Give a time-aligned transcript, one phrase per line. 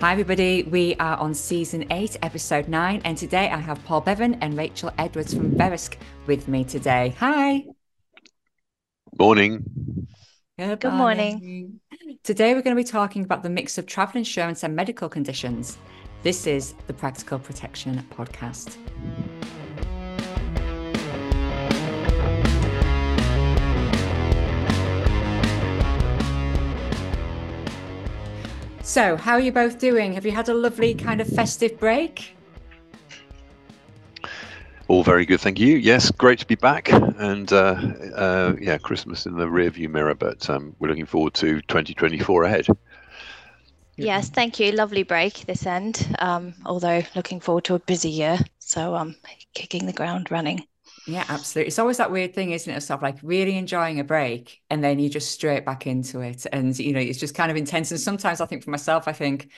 [0.00, 0.62] Hi, everybody.
[0.62, 4.92] We are on season eight, episode nine, and today I have Paul Beven and Rachel
[4.98, 5.96] Edwards from Verisk
[6.26, 7.14] with me today.
[7.18, 7.64] Hi.
[9.18, 9.64] Morning.
[10.58, 11.32] Good, Good morning.
[11.40, 11.80] morning.
[12.24, 15.78] Today we're going to be talking about the mix of travel insurance and medical conditions.
[16.22, 18.76] This is the Practical Protection Podcast.
[28.86, 30.12] So, how are you both doing?
[30.12, 32.36] Have you had a lovely kind of festive break?
[34.86, 35.76] All very good, thank you.
[35.76, 37.74] Yes, great to be back, and uh,
[38.14, 42.68] uh, yeah, Christmas in the rearview mirror, but um, we're looking forward to 2024 ahead.
[43.96, 44.70] Yes, thank you.
[44.70, 46.14] Lovely break this end.
[46.20, 49.16] Um, although looking forward to a busy year, so um,
[49.52, 50.64] kicking the ground running.
[51.08, 51.68] Yeah, absolutely.
[51.68, 52.76] It's always that weird thing, isn't it?
[52.76, 56.46] Of stuff like really enjoying a break and then you just straight back into it.
[56.52, 57.92] And, you know, it's just kind of intense.
[57.92, 59.48] And sometimes I think for myself, I think,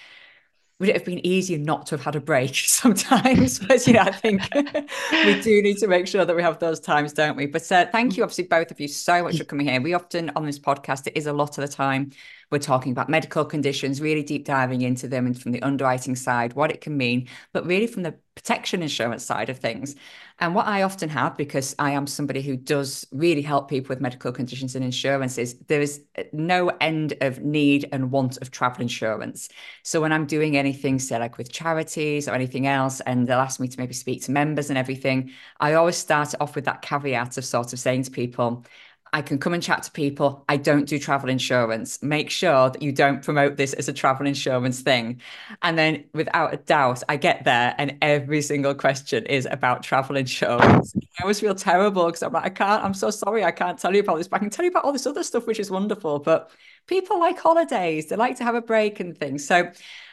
[0.80, 3.58] would it have been easier not to have had a break sometimes?
[3.68, 4.42] but yeah, I think
[5.24, 7.46] we do need to make sure that we have those times, don't we?
[7.46, 9.80] But uh, thank you, obviously, both of you so much for coming here.
[9.80, 12.12] We often on this podcast, it is a lot of the time
[12.50, 16.54] we're talking about medical conditions, really deep diving into them and from the underwriting side,
[16.54, 19.96] what it can mean, but really from the protection insurance side of things.
[20.40, 24.00] And what I often have, because I am somebody who does really help people with
[24.00, 28.52] medical conditions and insurance, is there is uh, no end of need and want of
[28.52, 29.48] travel insurance.
[29.82, 33.58] So when I'm doing anything, say like with charities or anything else, and they'll ask
[33.58, 37.36] me to maybe speak to members and everything, I always start off with that caveat
[37.36, 38.64] of sort of saying to people,
[39.12, 40.44] I can come and chat to people.
[40.48, 42.02] I don't do travel insurance.
[42.02, 45.20] Make sure that you don't promote this as a travel insurance thing.
[45.62, 50.16] And then, without a doubt, I get there and every single question is about travel
[50.16, 50.94] insurance.
[51.18, 53.94] I always feel terrible because I'm like, I can't, I'm so sorry, I can't tell
[53.94, 55.70] you about this, but I can tell you about all this other stuff, which is
[55.70, 56.18] wonderful.
[56.18, 56.50] But
[56.86, 59.46] people like holidays, they like to have a break and things.
[59.46, 59.70] So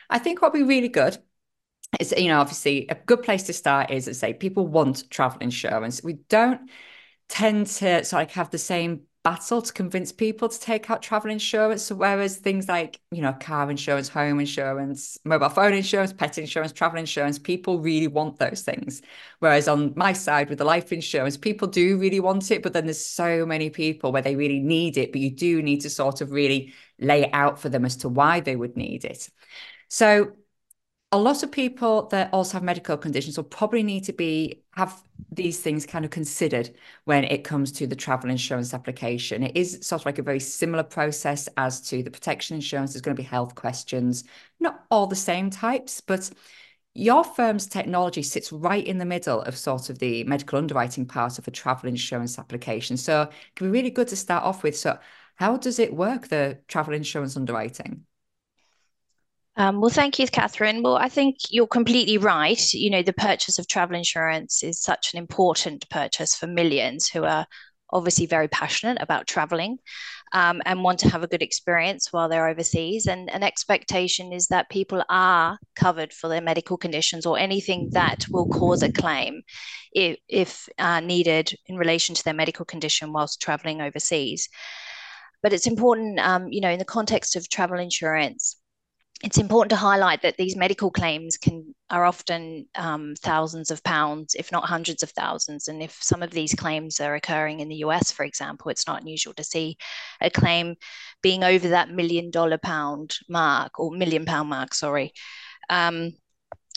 [0.10, 1.18] I think what would be really good
[2.00, 5.40] is, you know, obviously a good place to start is to say people want travel
[5.42, 6.04] insurance.
[6.04, 6.70] We don't
[7.30, 11.32] tend to sort of have the same battle to convince people to take out travel
[11.32, 11.92] insurance.
[11.92, 17.00] Whereas things like, you know, car insurance, home insurance, mobile phone insurance, pet insurance, travel
[17.00, 19.02] insurance, people really want those things.
[19.40, 22.86] Whereas on my side with the life insurance, people do really want it, but then
[22.86, 26.22] there's so many people where they really need it, but you do need to sort
[26.22, 29.28] of really lay it out for them as to why they would need it.
[29.90, 30.34] So
[31.12, 35.02] a lot of people that also have medical conditions will probably need to be have
[35.32, 36.72] these things kind of considered
[37.06, 39.44] when it comes to the travel insurance application.
[39.44, 42.94] It is sort of like a very similar process as to the protection insurance.
[42.94, 44.24] There's going to be health questions,
[44.60, 46.30] not all the same types, but
[46.94, 51.38] your firm's technology sits right in the middle of sort of the medical underwriting part
[51.38, 52.98] of a travel insurance application.
[52.98, 54.78] So it can be really good to start off with.
[54.78, 54.98] So
[55.36, 58.06] how does it work, the travel insurance underwriting?
[59.58, 60.84] Um, well, thank you, Catherine.
[60.84, 62.74] Well, I think you're completely right.
[62.74, 67.24] You know, the purchase of travel insurance is such an important purchase for millions who
[67.24, 67.48] are
[67.92, 69.78] obviously very passionate about traveling
[70.34, 73.08] um, and want to have a good experience while they're overseas.
[73.08, 78.26] And an expectation is that people are covered for their medical conditions or anything that
[78.30, 79.44] will cause a claim
[79.94, 84.50] if, if uh, needed in relation to their medical condition whilst traveling overseas.
[85.42, 88.58] But it's important, um, you know, in the context of travel insurance
[89.26, 94.36] it's important to highlight that these medical claims can are often um, thousands of pounds,
[94.36, 95.68] if not hundreds of thousands.
[95.68, 99.02] And if some of these claims are occurring in the US, for example, it's not
[99.02, 99.78] unusual to see
[100.22, 100.76] a claim
[101.24, 104.76] being over that million dollar pound mark or million pound mark.
[104.76, 105.12] Sorry.
[105.72, 106.14] Um,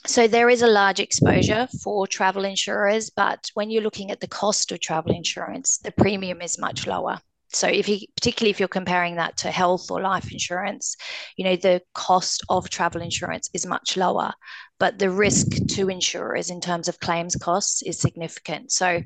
[0.07, 4.27] so there is a large exposure for travel insurers, but when you're looking at the
[4.27, 7.21] cost of travel insurance, the premium is much lower
[7.53, 10.97] so if you particularly if you're comparing that to health or life insurance
[11.37, 14.33] you know the cost of travel insurance is much lower
[14.79, 18.71] but the risk to insurers in terms of claims costs is significant.
[18.71, 19.03] So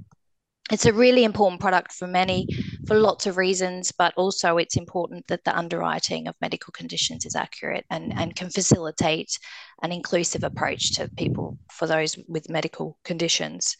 [0.70, 2.46] it's a really important product for many
[2.86, 7.34] for lots of reasons but also it's important that the underwriting of medical conditions is
[7.34, 9.38] accurate and, and can facilitate
[9.82, 13.76] an inclusive approach to people for those with medical conditions.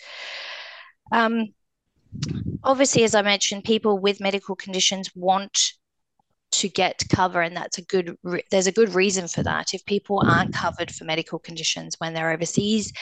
[1.13, 1.55] Um,
[2.63, 5.73] obviously, as I mentioned, people with medical conditions want
[6.53, 9.73] to get cover and that's a good re- there's a good reason for that.
[9.73, 12.93] If people aren't covered for medical conditions when they're overseas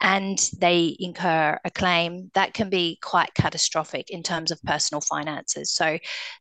[0.00, 5.72] and they incur a claim that can be quite catastrophic in terms of personal finances.
[5.72, 5.98] So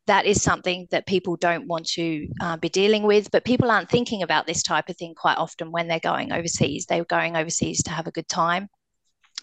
[0.08, 3.90] that is something that people don't want to uh, be dealing with but people aren't
[3.90, 6.88] thinking about this type of thing quite often when they're going overseas.
[6.88, 8.70] They're going overseas to have a good time.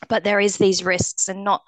[0.08, 1.62] But there is these risks and not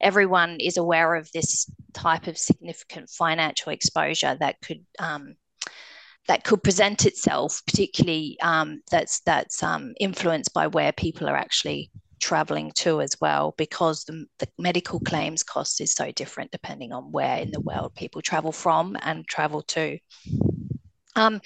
[0.00, 5.36] everyone is aware of this type of significant financial exposure that could um,
[6.28, 11.90] that could present itself, particularly um, that's that's um, influenced by where people are actually
[12.20, 17.12] traveling to as well, because the, the medical claims cost is so different depending on
[17.12, 19.98] where in the world people travel from and travel to.
[21.14, 21.40] Um,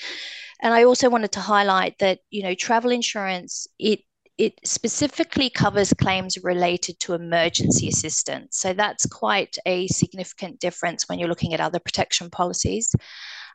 [0.63, 4.01] and I also wanted to highlight that you know travel insurance it
[4.41, 8.57] it specifically covers claims related to emergency assistance.
[8.59, 12.91] So that's quite a significant difference when you're looking at other protection policies.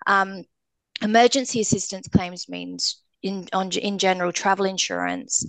[0.06, 0.44] Um,
[1.02, 5.44] emergency assistance claims means in on in general travel insurance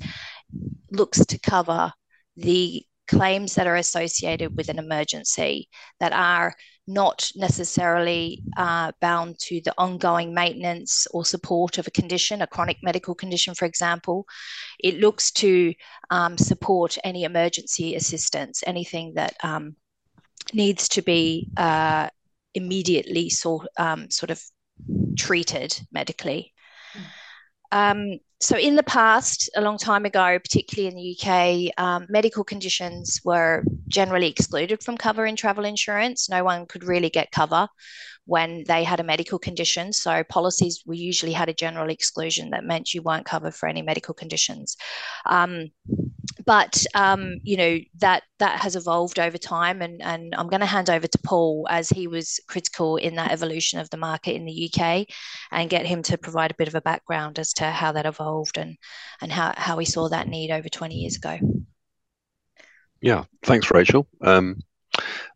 [0.90, 1.92] looks to cover
[2.38, 5.68] the claims that are associated with an emergency
[6.00, 6.54] that are
[6.86, 12.78] not necessarily uh, bound to the ongoing maintenance or support of a condition, a chronic
[12.82, 14.26] medical condition, for example.
[14.78, 15.74] It looks to
[16.10, 19.76] um, support any emergency assistance, anything that um,
[20.52, 22.08] needs to be uh,
[22.54, 24.42] immediately sort, um, sort of
[25.16, 26.52] treated medically.
[27.72, 32.44] Um, so, in the past, a long time ago, particularly in the UK, um, medical
[32.44, 36.28] conditions were generally excluded from cover in travel insurance.
[36.28, 37.68] No one could really get cover
[38.26, 39.92] when they had a medical condition.
[39.92, 43.82] So policies we usually had a general exclusion that meant you weren't covered for any
[43.82, 44.76] medical conditions.
[45.24, 45.70] Um,
[46.44, 50.66] but um, you know that that has evolved over time, and and I'm going to
[50.66, 54.44] hand over to Paul as he was critical in that evolution of the market in
[54.44, 55.06] the UK,
[55.50, 58.58] and get him to provide a bit of a background as to how that evolved
[58.58, 58.76] and
[59.20, 61.38] and how how we saw that need over 20 years ago.
[63.00, 64.06] Yeah, thanks, Rachel.
[64.22, 64.60] Um,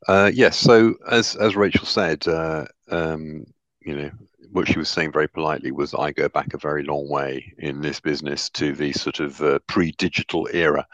[0.08, 3.46] uh, yes, so as as Rachel said, uh, um,
[3.80, 4.10] you know,
[4.52, 7.80] what she was saying very politely was, I go back a very long way in
[7.80, 10.86] this business to the sort of uh, pre-digital era,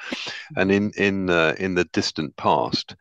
[0.56, 2.96] and in in uh, in the distant past.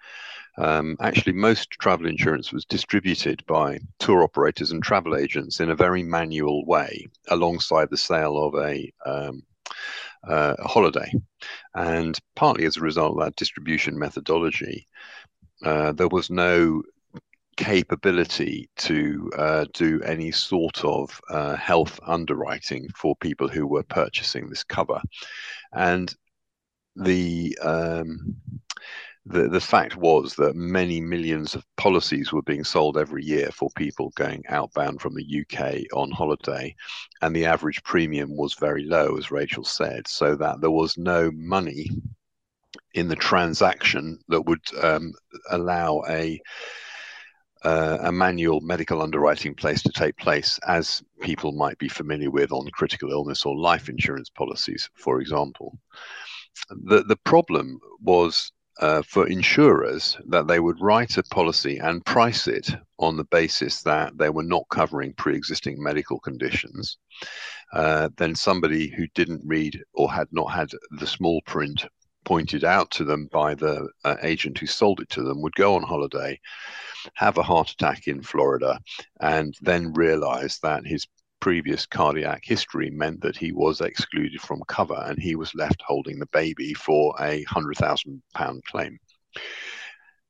[0.57, 5.75] Um, actually, most travel insurance was distributed by tour operators and travel agents in a
[5.75, 9.43] very manual way, alongside the sale of a um,
[10.23, 11.11] uh, holiday.
[11.73, 14.87] And partly as a result of that distribution methodology,
[15.63, 16.83] uh, there was no
[17.57, 24.49] capability to uh, do any sort of uh, health underwriting for people who were purchasing
[24.49, 25.01] this cover.
[25.73, 26.13] And
[26.95, 28.35] the um,
[29.27, 33.69] the, the fact was that many millions of policies were being sold every year for
[33.75, 36.75] people going outbound from the UK on holiday,
[37.21, 41.31] and the average premium was very low, as Rachel said, so that there was no
[41.33, 41.89] money
[42.93, 45.11] in the transaction that would um,
[45.49, 46.39] allow a
[47.65, 52.51] uh, a manual medical underwriting place to take place, as people might be familiar with
[52.51, 55.77] on critical illness or life insurance policies, for example.
[56.69, 62.47] The the problem was uh, for insurers that they would write a policy and price
[62.47, 62.69] it
[62.99, 66.97] on the basis that they were not covering pre-existing medical conditions.
[67.73, 70.69] Uh, then somebody who didn't read or had not had
[70.99, 71.85] the small print
[72.25, 75.75] pointed out to them by the uh, agent who sold it to them would go
[75.75, 76.39] on holiday,
[77.13, 78.79] have a heart attack in Florida,
[79.19, 81.07] and then realize that his
[81.39, 86.17] previous cardiac history meant that he was excluded from cover and he was left holding
[86.17, 88.97] the baby for a hundred thousand pound claim.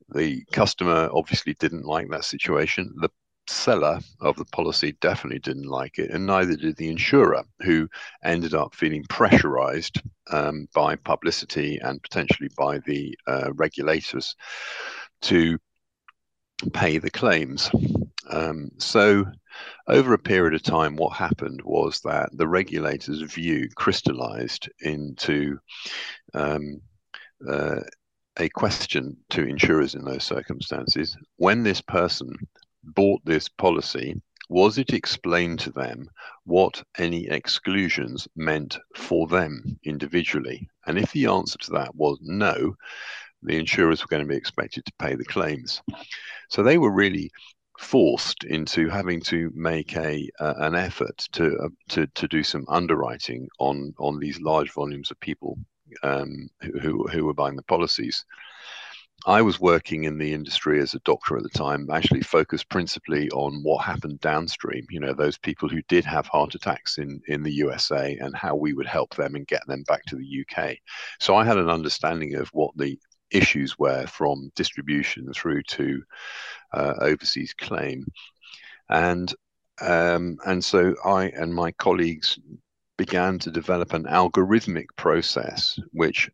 [0.10, 2.94] The customer obviously didn't like that situation.
[2.98, 3.10] The
[3.48, 7.88] seller of the policy definitely didn't like it, and neither did the insurer, who
[8.24, 10.02] ended up feeling pressurized
[10.32, 14.36] um, by publicity and potentially by the uh, regulators
[15.22, 15.58] to
[16.74, 17.70] pay the claims.
[18.30, 19.26] Um, so,
[19.88, 25.60] over a period of time, what happened was that the regulator's view crystallized into
[26.34, 26.82] um,
[27.48, 27.82] uh,
[28.38, 32.34] a question to insurers in those circumstances when this person
[32.84, 36.10] bought this policy, was it explained to them
[36.44, 40.68] what any exclusions meant for them individually?
[40.86, 42.76] And if the answer to that was no,
[43.46, 45.82] the insurers were going to be expected to pay the claims.
[46.50, 47.32] So they were really
[47.80, 52.66] forced into having to make a uh, an effort to uh, to to do some
[52.70, 55.58] underwriting on on these large volumes of people
[56.04, 56.50] um,
[56.82, 58.26] who who were buying the policies.
[59.28, 63.30] I was working in the industry as a doctor at the time, actually focused principally
[63.32, 64.86] on what happened downstream.
[64.92, 68.56] You know, those people who did have heart attacks in in the USA and how
[68.56, 70.78] we would help them and get them back to the UK.
[71.20, 73.00] So I had an understanding of what the
[73.32, 76.04] issues were from distribution through to
[76.74, 78.06] uh, overseas claim,
[78.90, 79.34] and
[79.82, 82.40] um, and so I and my colleagues
[82.98, 86.30] began to develop an algorithmic process which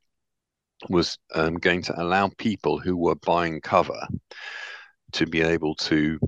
[0.89, 4.07] was um, going to allow people who were buying cover
[5.13, 6.19] to be able to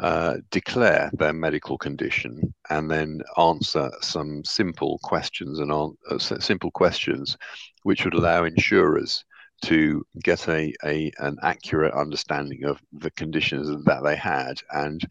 [0.00, 7.36] uh, declare their medical condition and then answer some simple questions and uh, simple questions
[7.82, 9.24] which would allow insurers
[9.62, 15.06] to get a, a an accurate understanding of the conditions that they had and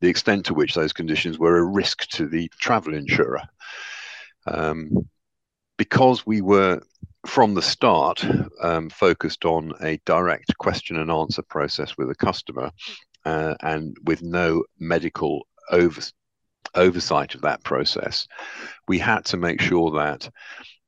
[0.00, 3.42] the extent to which those conditions were a risk to the travel insurer.
[4.46, 5.08] Um,
[5.78, 6.80] because we were
[7.26, 8.24] from the start
[8.62, 12.70] um, focused on a direct question and answer process with a customer
[13.24, 16.00] uh, and with no medical over,
[16.74, 18.26] oversight of that process,
[18.88, 20.30] we had to make sure that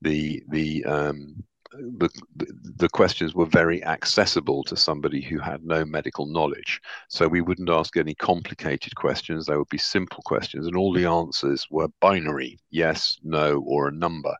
[0.00, 2.08] the the um, the,
[2.76, 6.80] the questions were very accessible to somebody who had no medical knowledge.
[7.08, 9.46] So we wouldn't ask any complicated questions.
[9.46, 13.92] They would be simple questions, and all the answers were binary yes, no, or a
[13.92, 14.34] number.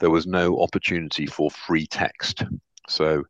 [0.00, 2.44] There was no opportunity for free text.
[2.88, 3.24] So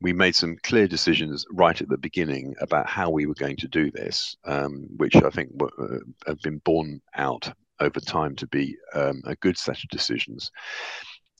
[0.00, 3.68] we made some clear decisions right at the beginning about how we were going to
[3.68, 8.46] do this, um, which I think were, uh, have been borne out over time to
[8.46, 10.50] be um, a good set of decisions.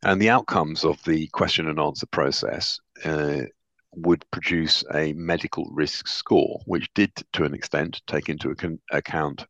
[0.05, 3.43] And the outcomes of the question and answer process uh,
[3.97, 8.55] would produce a medical risk score, which did, to an extent, take into
[8.93, 9.47] account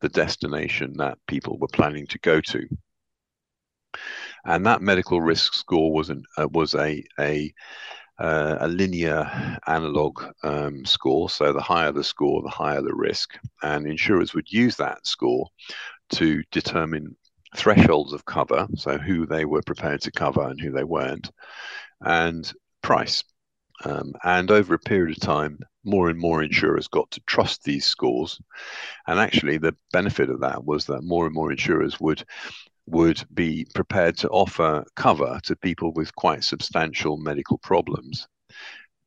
[0.00, 2.68] the destination that people were planning to go to.
[4.44, 7.54] And that medical risk score was an, uh, was a a
[8.18, 11.30] uh, a linear analog um, score.
[11.30, 13.38] So the higher the score, the higher the risk.
[13.62, 15.48] And insurers would use that score
[16.10, 17.16] to determine
[17.54, 21.30] thresholds of cover, so who they were prepared to cover and who they weren't,
[22.00, 23.22] and price.
[23.84, 27.84] Um, and over a period of time, more and more insurers got to trust these
[27.84, 28.40] scores.
[29.06, 32.24] And actually, the benefit of that was that more and more insurers would
[32.86, 38.28] would be prepared to offer cover to people with quite substantial medical problems.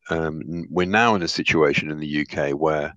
[0.09, 2.93] Um, we're now in a situation in the UK where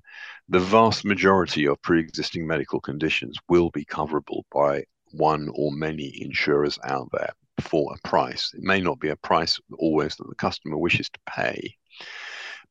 [0.48, 6.78] the vast majority of pre-existing medical conditions will be coverable by one or many insurers
[6.84, 8.52] out there for a price.
[8.54, 11.74] It may not be a price always that the customer wishes to pay,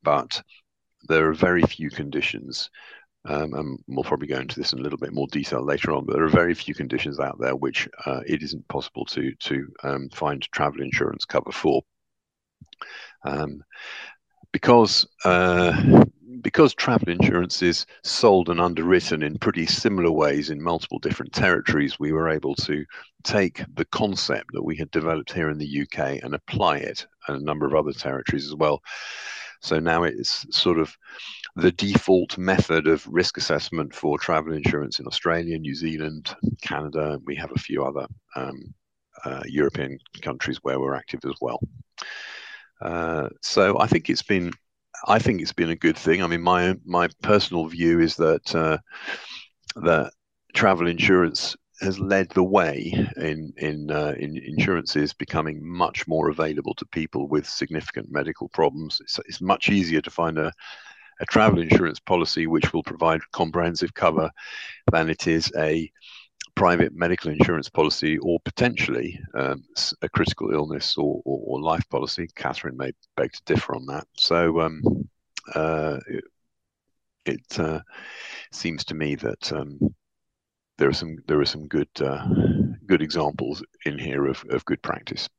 [0.04, 0.42] but
[1.08, 2.70] there are very few conditions.
[3.26, 6.06] Um, and we'll probably go into this in a little bit more detail later on.
[6.06, 9.68] But there are very few conditions out there which uh, it isn't possible to to
[9.84, 11.82] um, find travel insurance cover for,
[13.26, 13.62] um,
[14.54, 16.06] because uh,
[16.42, 22.00] because travel insurance is sold and underwritten in pretty similar ways in multiple different territories,
[22.00, 22.86] we were able to
[23.24, 27.36] take the concept that we had developed here in the UK and apply it in
[27.36, 28.82] a number of other territories as well.
[29.62, 30.96] So now it's sort of
[31.56, 37.20] the default method of risk assessment for travel insurance in Australia, New Zealand, Canada.
[37.26, 38.74] We have a few other um,
[39.26, 41.60] uh, European countries where we're active as well.
[42.80, 44.54] Uh, so I think it's been
[45.08, 46.24] I think it's been a good thing.
[46.24, 48.78] I mean, my my personal view is that uh,
[49.78, 50.12] that
[50.54, 56.74] travel insurance has led the way in in uh, in insurances becoming much more available
[56.76, 59.00] to people with significant medical problems.
[59.02, 60.52] It's, it's much easier to find a
[61.22, 64.30] a travel insurance policy which will provide comprehensive cover
[64.92, 65.90] than it is a
[66.60, 69.64] private medical insurance policy or potentially um,
[70.02, 72.28] a critical illness or, or, or, life policy.
[72.36, 74.06] Catherine may beg to differ on that.
[74.18, 74.84] So um,
[75.56, 76.24] uh, it,
[77.26, 77.80] it uh,
[78.52, 79.80] seems to me that um,
[80.78, 82.28] there are some there are some good uh,
[82.88, 85.30] good examples in here of, of good practice.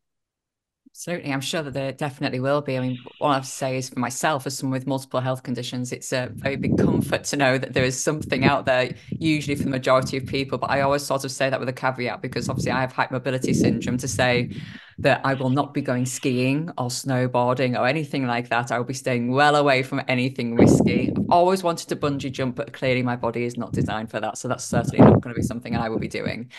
[0.93, 1.33] Absolutely.
[1.33, 2.77] I'm sure that there definitely will be.
[2.77, 5.43] I mean, what I have to say is for myself, as someone with multiple health
[5.45, 9.55] conditions, it's a very big comfort to know that there is something out there, usually
[9.55, 10.59] for the majority of people.
[10.59, 13.55] But I always sort of say that with a caveat because obviously I have hypermobility
[13.55, 14.51] syndrome to say
[14.99, 18.71] that I will not be going skiing or snowboarding or anything like that.
[18.73, 21.13] I will be staying well away from anything risky.
[21.17, 24.37] I've always wanted to bungee jump, but clearly my body is not designed for that.
[24.39, 26.51] So that's certainly not going to be something I will be doing.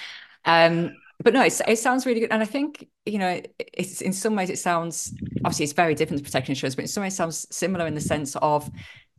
[0.45, 2.31] Um, but no, it sounds really good.
[2.31, 5.13] And I think, you know, it's in some ways it sounds
[5.43, 7.95] obviously it's very different to protection insurance, but in some ways it sounds similar in
[7.95, 8.69] the sense of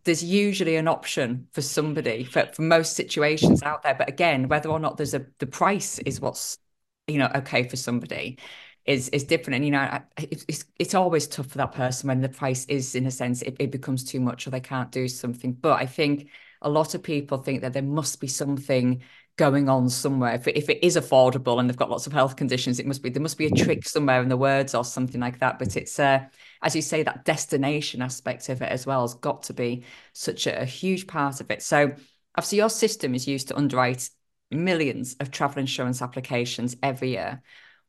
[0.04, 3.94] there's usually an option for somebody for, for most situations out there.
[3.94, 6.58] But again, whether or not there's a the price is what's,
[7.06, 8.38] you know, okay for somebody
[8.84, 9.56] is is different.
[9.56, 13.06] And you know, it's it's always tough for that person when the price is in
[13.06, 15.52] a sense it, it becomes too much or they can't do something.
[15.52, 16.28] But I think
[16.62, 19.02] a lot of people think that there must be something
[19.36, 20.34] going on somewhere.
[20.34, 23.02] If it, if it is affordable and they've got lots of health conditions, it must
[23.02, 25.58] be there must be a trick somewhere in the words or something like that.
[25.58, 26.26] But it's uh,
[26.62, 30.46] as you say, that destination aspect of it as well has got to be such
[30.46, 31.62] a, a huge part of it.
[31.62, 31.92] So
[32.36, 34.10] obviously your system is used to underwrite
[34.50, 37.42] millions of travel insurance applications every year.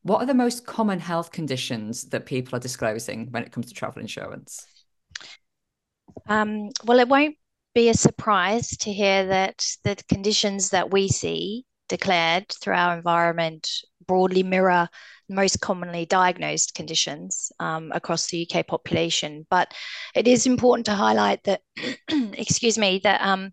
[0.04, 3.74] What are the most common health conditions that people are disclosing when it comes to
[3.74, 4.66] travel insurance?
[6.28, 7.36] Um, well, it won't
[7.74, 13.70] be a surprise to hear that the conditions that we see declared through our environment
[14.08, 14.90] broadly mirror
[15.30, 19.46] most commonly diagnosed conditions um, across the UK population.
[19.50, 19.74] But
[20.16, 21.62] it is important to highlight that,
[22.10, 23.52] excuse me, that um,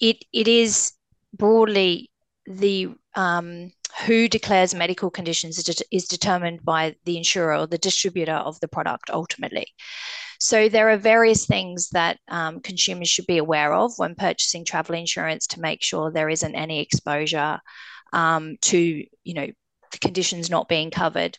[0.00, 0.92] it it is
[1.32, 2.10] broadly
[2.46, 3.70] the um,
[4.06, 8.58] who declares medical conditions is, de- is determined by the insurer or the distributor of
[8.60, 9.66] the product ultimately.
[10.44, 14.94] So there are various things that um, consumers should be aware of when purchasing travel
[14.94, 17.60] insurance to make sure there isn't any exposure
[18.12, 19.46] um, to, you know,
[19.92, 21.38] the conditions not being covered.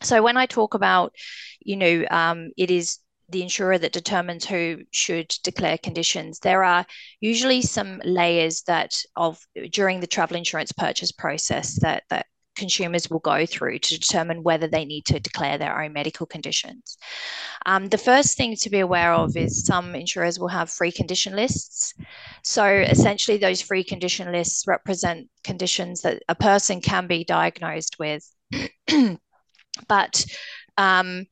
[0.00, 1.14] So when I talk about,
[1.60, 6.38] you know, um, it is the insurer that determines who should declare conditions.
[6.38, 6.86] There are
[7.20, 12.24] usually some layers that of during the travel insurance purchase process that that
[12.56, 16.96] consumers will go through to determine whether they need to declare their own medical conditions.
[17.66, 21.34] Um, the first thing to be aware of is some insurers will have free condition
[21.34, 21.94] lists.
[22.42, 28.28] So essentially, those free condition lists represent conditions that a person can be diagnosed with,
[29.88, 30.24] but
[30.76, 31.26] um,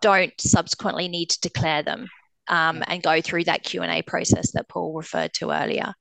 [0.00, 2.08] don't subsequently need to declare them
[2.48, 5.94] um, and go through that Q&A process that Paul referred to earlier.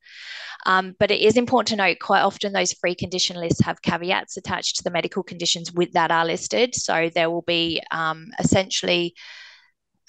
[0.66, 4.38] Um, but it is important to note quite often those free condition lists have caveats
[4.38, 6.76] attached to the medical conditions with that are listed.
[6.76, 9.14] So there will be um, essentially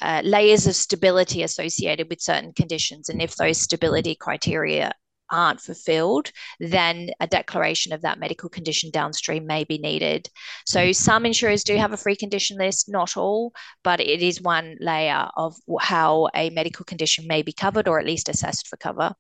[0.01, 3.09] uh, layers of stability associated with certain conditions.
[3.09, 4.93] And if those stability criteria
[5.31, 6.31] aren't fulfilled,
[6.61, 10.29] then a declaration of that medical condition downstream may be needed.
[10.67, 13.53] So some insurers do have a free condition list, not all,
[13.85, 18.07] but it is one layer of how a medical condition may be covered or at
[18.07, 19.15] least assessed for cover.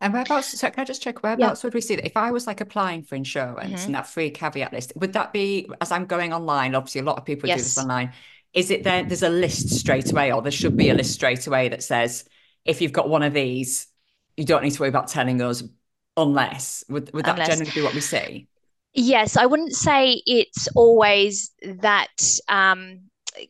[0.00, 1.66] And whereabouts, so can I just check whereabouts yeah.
[1.66, 2.04] would we see that?
[2.04, 3.86] If I was like applying for insurance mm-hmm.
[3.86, 6.74] and that free caveat list, would that be as I'm going online?
[6.74, 7.58] Obviously, a lot of people yes.
[7.58, 8.12] do this online.
[8.52, 9.08] Is it then?
[9.08, 12.24] There's a list straight away, or there should be a list straight away that says
[12.66, 13.86] if you've got one of these,
[14.36, 15.62] you don't need to worry about telling us
[16.16, 17.48] unless would, would that unless.
[17.48, 18.48] generally be what we see?
[18.94, 22.16] Yes i wouldn't say it's always that
[22.48, 23.00] um,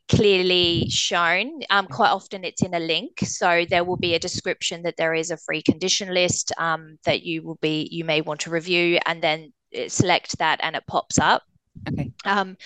[0.09, 1.61] clearly shown.
[1.71, 5.15] Um, quite often it's in a link so there will be a description that there
[5.15, 8.99] is a free condition list um, that you will be you may want to review
[9.07, 9.53] and then
[9.89, 11.43] select that and it pops up.
[11.89, 12.13] Okay.
[12.25, 12.57] Um,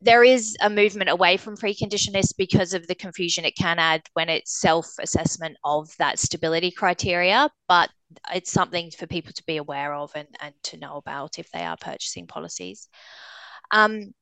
[0.00, 4.02] there is a movement away from free condition because of the confusion it can add
[4.14, 7.50] when it's self assessment of that stability criteria.
[7.68, 7.90] But
[8.32, 11.62] it's something for people to be aware of and, and to know about if they
[11.62, 12.88] are purchasing policies.
[13.70, 14.14] Um,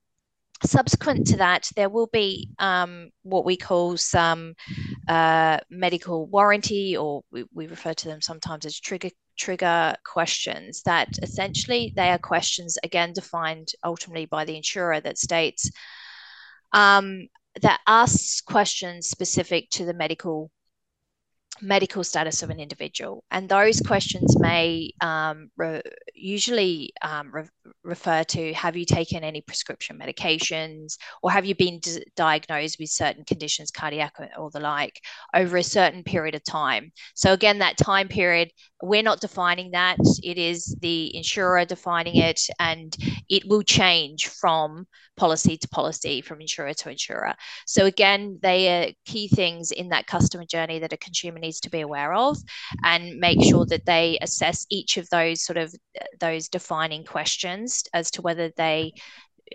[0.64, 4.54] subsequent to that, there will be um, what we call some
[5.08, 11.18] uh, medical warranty, or we, we, refer to them sometimes as trigger trigger questions that
[11.22, 15.70] essentially they are questions again defined ultimately by the insurer that states
[16.72, 17.28] um,
[17.60, 20.50] that asks questions specific to the medical
[21.60, 23.24] medical status of an individual.
[23.30, 25.82] And those questions may um, re-
[26.14, 27.48] usually um, re-
[27.82, 32.90] refer to have you taken any prescription medications or have you been d- diagnosed with
[32.90, 35.00] certain conditions, cardiac or the like,
[35.34, 36.92] over a certain period of time.
[37.14, 38.50] So, again, that time period,
[38.82, 39.98] we're not defining that.
[40.22, 42.96] It is the insurer defining it, and
[43.28, 44.86] it will change from
[45.16, 47.34] policy to policy, from insurer to insurer.
[47.66, 51.70] So, again, they are key things in that customer journey that a consumer needs to
[51.70, 52.36] be aware of
[52.82, 55.74] and make sure that they assess each of those sort of
[56.20, 58.92] those defining questions as to whether they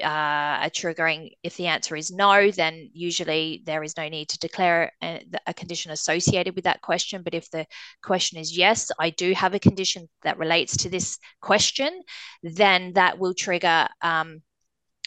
[0.01, 1.31] uh, are triggering.
[1.43, 5.53] If the answer is no, then usually there is no need to declare a, a,
[5.53, 7.23] condition associated with that question.
[7.23, 7.65] But if the
[8.03, 12.01] question is yes, I do have a condition that relates to this question,
[12.43, 14.41] then that will trigger um,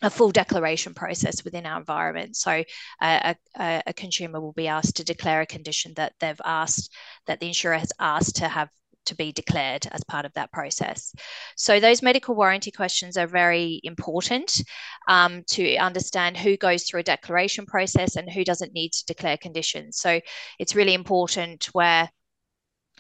[0.03, 2.37] a full declaration process within our environment.
[2.37, 2.65] So
[3.01, 6.93] a, a, a, consumer will be asked to declare a condition that they've asked,
[7.27, 8.69] that the insurer has asked to have
[9.07, 11.15] to be declared as part of that process.
[11.57, 14.63] So those medical warranty questions are very important
[15.09, 19.37] um, to understand who goes through a declaration process and who doesn't need to declare
[19.37, 19.99] conditions.
[19.99, 20.21] So
[20.59, 22.09] it's really important where,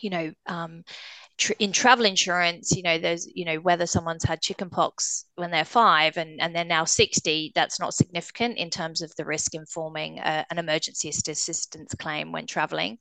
[0.01, 0.83] you know, um,
[1.59, 6.17] in travel insurance, you know, there's, you know, whether someone's had chickenpox when they're five
[6.17, 10.59] and, and they're now 60, that's not significant in terms of the risk informing an
[10.59, 12.99] emergency assistance claim when traveling.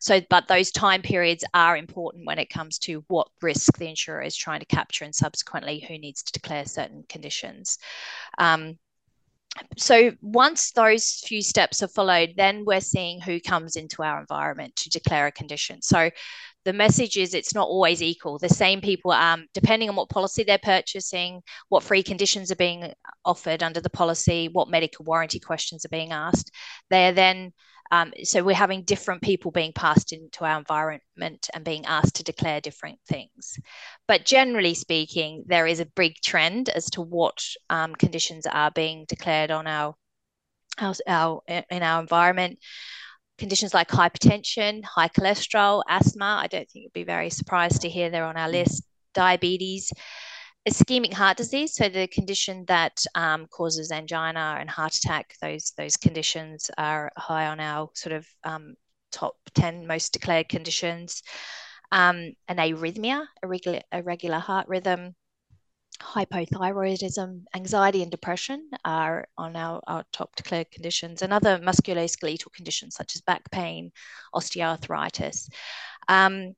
[0.00, 4.22] So, but those time periods are important when it comes to what risk the insurer
[4.22, 7.78] is trying to capture and subsequently who needs to declare certain conditions.
[8.38, 8.78] Um,
[9.76, 14.74] so once those few steps are followed, then we're seeing who comes into our environment
[14.76, 15.82] to declare a condition.
[15.82, 16.10] So
[16.64, 18.38] the message is it's not always equal.
[18.38, 22.92] The same people, um, depending on what policy they're purchasing, what free conditions are being
[23.24, 26.50] offered under the policy, what medical warranty questions are being asked,
[26.90, 27.52] they are then
[27.92, 32.24] Um, so we're having different people being passed into our environment and being asked to
[32.24, 33.58] declare different things.
[34.08, 39.04] But generally speaking, there is a big trend as to what um, conditions are being
[39.08, 39.94] declared on our,
[40.78, 42.58] our, our in our environment
[43.42, 46.38] conditions like hypertension, high cholesterol, asthma.
[46.40, 48.84] I don't think you'd be very surprised to hear they're on our list.
[49.14, 49.92] Diabetes,
[50.68, 55.34] ischemic heart disease, so the condition that um, causes angina and heart attack.
[55.42, 58.74] Those those conditions are high on our sort of um,
[59.10, 61.22] top ten most declared conditions.
[61.90, 65.16] Um, an arrhythmia, irregular, irregular heart rhythm,
[66.00, 72.94] hypothyroidism, anxiety, and depression are on our, our top declared conditions, and other musculoskeletal conditions
[72.94, 73.92] such as back pain,
[74.34, 75.48] osteoarthritis.
[76.08, 76.54] Um,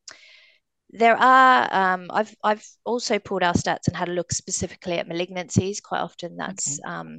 [0.91, 5.09] there are, um, I've, I've also pulled our stats and had a look specifically at
[5.09, 5.83] malignancies.
[5.83, 6.95] Quite often, that's okay.
[6.95, 7.19] um,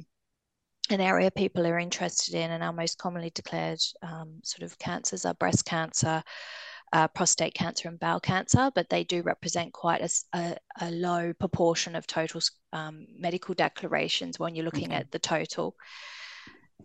[0.88, 5.24] an area people are interested in, and our most commonly declared um, sort of cancers
[5.24, 6.22] are breast cancer,
[6.92, 11.32] uh, prostate cancer and bowel cancer, but they do represent quite a, a, a low
[11.32, 12.40] proportion of total
[12.72, 14.96] um, medical declarations when you're looking okay.
[14.96, 15.74] at the total.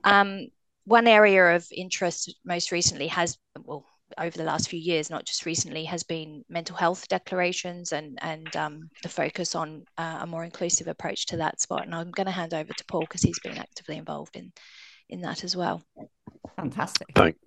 [0.04, 0.48] Um,
[0.86, 3.86] one area of interest most recently has, well,
[4.18, 8.54] over the last few years, not just recently, has been mental health declarations and and
[8.56, 11.86] um, the focus on uh, a more inclusive approach to that spot.
[11.86, 14.52] And I'm going to hand over to Paul because he's been actively involved in
[15.10, 15.82] in that as well.
[16.56, 17.08] Fantastic.
[17.16, 17.38] Thank,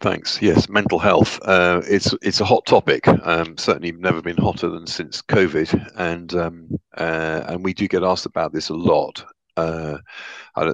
[0.00, 0.42] Thanks.
[0.42, 1.40] Yes, mental health.
[1.42, 3.08] Uh, it's it's a hot topic.
[3.08, 8.02] Um, certainly, never been hotter than since COVID, and um, uh, and we do get
[8.02, 9.24] asked about this a lot.
[9.56, 9.96] Uh,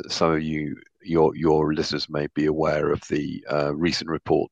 [0.09, 4.50] some of you, your your listeners, may be aware of the uh, recent report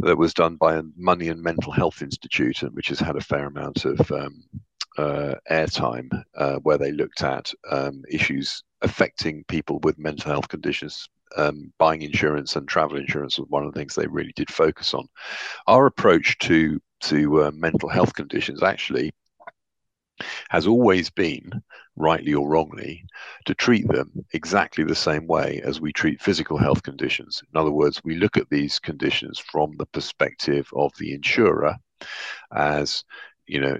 [0.00, 3.46] that was done by a Money and Mental Health Institute, which has had a fair
[3.46, 4.42] amount of um,
[4.98, 11.08] uh, airtime, uh, where they looked at um, issues affecting people with mental health conditions
[11.36, 14.94] um, buying insurance and travel insurance was one of the things they really did focus
[14.94, 15.06] on.
[15.66, 19.12] Our approach to to uh, mental health conditions actually
[20.50, 21.50] has always been,
[21.96, 23.04] rightly or wrongly,
[23.46, 27.42] to treat them exactly the same way as we treat physical health conditions.
[27.54, 31.76] In other words, we look at these conditions from the perspective of the insurer
[32.52, 33.04] as
[33.46, 33.78] you know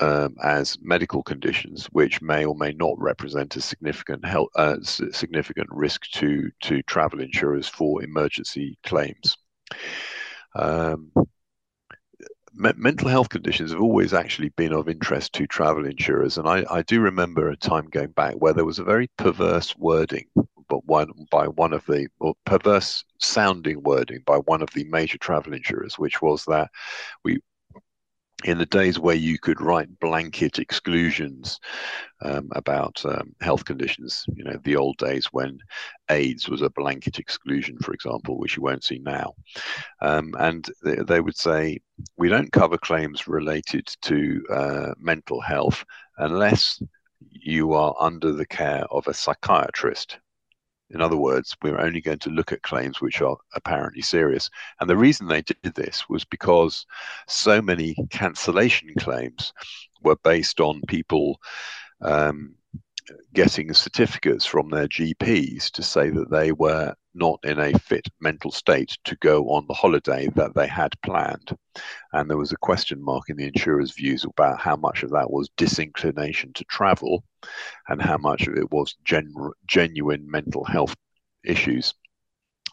[0.00, 5.68] um, as medical conditions, which may or may not represent a significant health, uh, significant
[5.70, 9.36] risk to to travel insurers for emergency claims.
[10.54, 11.12] Um,
[12.54, 16.64] me- mental health conditions have always actually been of interest to travel insurers, and I,
[16.70, 20.26] I do remember a time going back where there was a very perverse wording
[20.68, 25.18] but one by one of the well, perverse sounding wording by one of the major
[25.18, 26.70] travel insurers, which was that
[27.24, 27.38] we
[28.44, 31.58] in the days where you could write blanket exclusions
[32.22, 35.58] um, about um, health conditions, you know, the old days when
[36.10, 39.34] AIDS was a blanket exclusion, for example, which you won't see now.
[40.02, 41.78] Um, and they, they, would say,
[42.18, 45.82] we don't cover claims related to uh, mental health
[46.18, 46.82] unless
[47.30, 50.18] you are under the care of a psychiatrist.
[50.94, 54.48] In other words, we're only going to look at claims which are apparently serious.
[54.80, 56.86] And the reason they did this was because
[57.26, 59.52] so many cancellation claims
[60.02, 61.40] were based on people
[62.00, 62.54] um,
[63.32, 68.50] getting certificates from their GPs to say that they were not in a fit mental
[68.50, 71.56] state to go on the holiday that they had planned.
[72.12, 75.30] And there was a question mark in the insurer's views about how much of that
[75.30, 77.24] was disinclination to travel
[77.88, 79.34] and how much of it was gen-
[79.66, 80.96] genuine mental health
[81.44, 81.94] issues.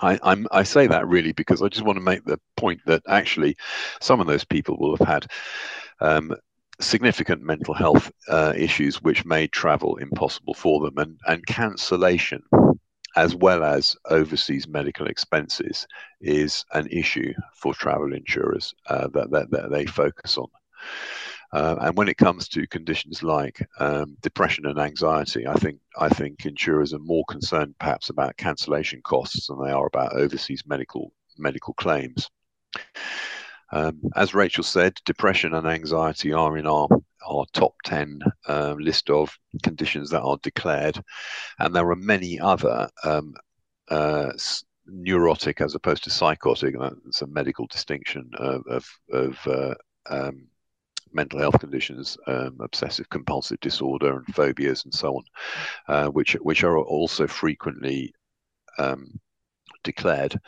[0.02, 3.04] I, I'm, I say that really because I just want to make the point that
[3.08, 3.56] actually
[4.00, 5.28] some of those people will have had
[6.00, 6.36] um,
[6.82, 12.42] significant mental health uh, issues which made travel impossible for them and, and cancellation
[13.16, 15.86] as well as overseas medical expenses
[16.22, 20.48] is an issue for travel insurers uh, that, that, that, they focus on.
[21.54, 26.08] Uh, and when it comes to conditions like um, depression and anxiety, I think I
[26.08, 31.12] think insurers are more concerned perhaps about cancellation costs than they are about overseas medical
[31.38, 32.30] medical claims.
[33.72, 36.88] Um, as Rachel said, depression and anxiety are in our
[37.28, 41.02] our top 10 uh, list of conditions that are declared.
[41.60, 43.36] And there are many other um,
[43.90, 44.32] uh,
[44.88, 49.76] neurotic as opposed to psychotic, that's a medical distinction of, of, of uh,
[50.10, 50.48] um,
[51.14, 55.24] mental health conditions, um, obsessive compulsive disorder and phobias and so on,
[55.88, 58.14] uh, which, which are also frequently
[58.78, 59.20] um,
[59.84, 60.40] declared.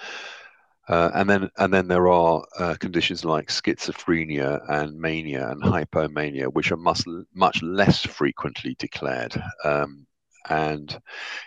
[0.90, 6.48] Uh, and then and then there are uh, conditions like schizophrenia and mania and hypomania,
[6.48, 9.42] which are much much less frequently declared.
[9.64, 10.06] Um,
[10.50, 11.00] and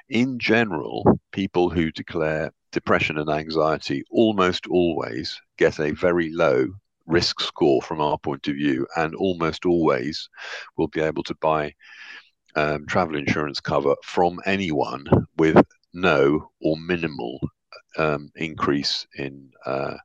[0.09, 6.67] in general, people who declare depression and anxiety almost always get a very low
[7.07, 10.29] risk score from our point of view, and almost always
[10.79, 11.75] will be able to buy
[12.57, 15.05] um, travel insurance cover from anyone
[15.37, 17.39] with no or minimal
[17.97, 19.97] um, increase in uh,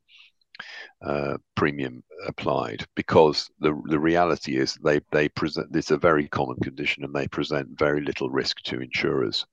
[1.01, 6.56] uh, premium applied because the the reality is they they present it's a very common
[6.58, 9.45] condition and they present very little risk to insurers.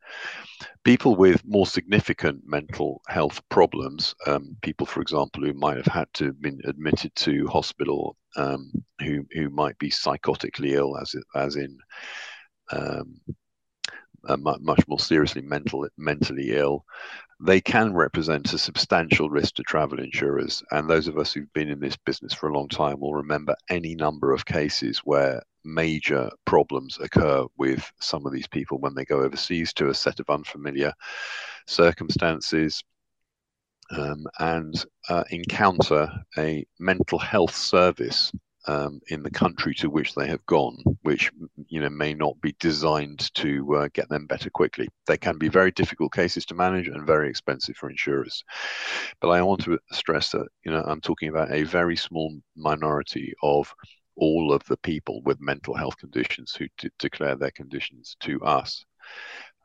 [0.85, 6.09] People with more significant mental health problems, um, people for example who might have had
[6.14, 8.70] to have been admitted to hospital, um,
[9.01, 11.79] who who might be psychotically ill, as as in
[12.72, 13.18] um,
[14.25, 16.85] much more seriously mental, mentally ill,
[17.41, 20.63] they can represent a substantial risk to travel insurers.
[20.71, 23.55] And those of us who've been in this business for a long time will remember
[23.71, 29.05] any number of cases where major problems occur with some of these people when they
[29.05, 30.93] go overseas to a set of unfamiliar
[31.67, 32.83] circumstances.
[33.91, 38.31] Um, and uh, encounter a mental health service
[38.69, 41.33] um, in the country to which they have gone, which
[41.69, 44.89] you know may not be designed to uh, get them better quickly.
[45.07, 48.45] They can be very difficult cases to manage and very expensive for insurers.
[49.21, 53.33] But I want to stress that you know I'm talking about a very small minority
[53.43, 53.75] of
[54.17, 56.67] all of the people with mental health conditions who
[56.99, 58.85] declare their conditions to us.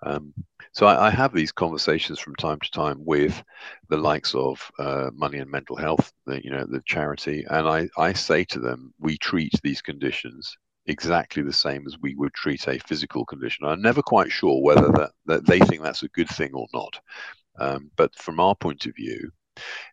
[0.06, 0.34] Um,
[0.74, 3.42] so I, I, have these conversations from time to time with
[3.90, 7.88] the likes of uh, Money and Mental Health, the, you know, the charity, and I,
[7.98, 12.68] I say to them, we treat these conditions exactly the same as we would treat
[12.68, 13.66] a physical condition.
[13.66, 17.00] I'm never quite sure whether that, that they think that's a good thing or not.
[17.60, 19.32] Um, but from our point of view,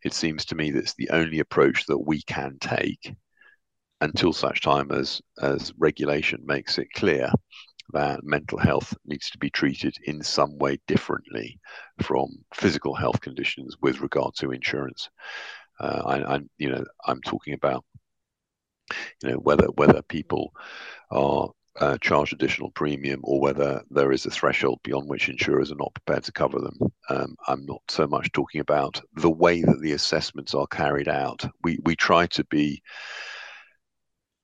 [0.05, 3.15] it seems to me that's the only approach that we can take
[4.01, 7.31] until such time as as regulation makes it clear
[7.93, 11.59] that mental health needs to be treated in some way differently
[12.01, 15.11] from physical health conditions with regard to insurance.
[15.79, 17.85] Uh, I, I, you know, I'm talking about,
[19.23, 20.53] you know, whether whether people
[21.11, 25.77] are uh, charged additional premium or whether there is a threshold beyond which insurers are
[25.77, 26.77] not prepared to cover them.
[27.09, 31.47] Um, I'm not so much talking about the way that the assessments are carried out.
[31.63, 32.83] We we try to be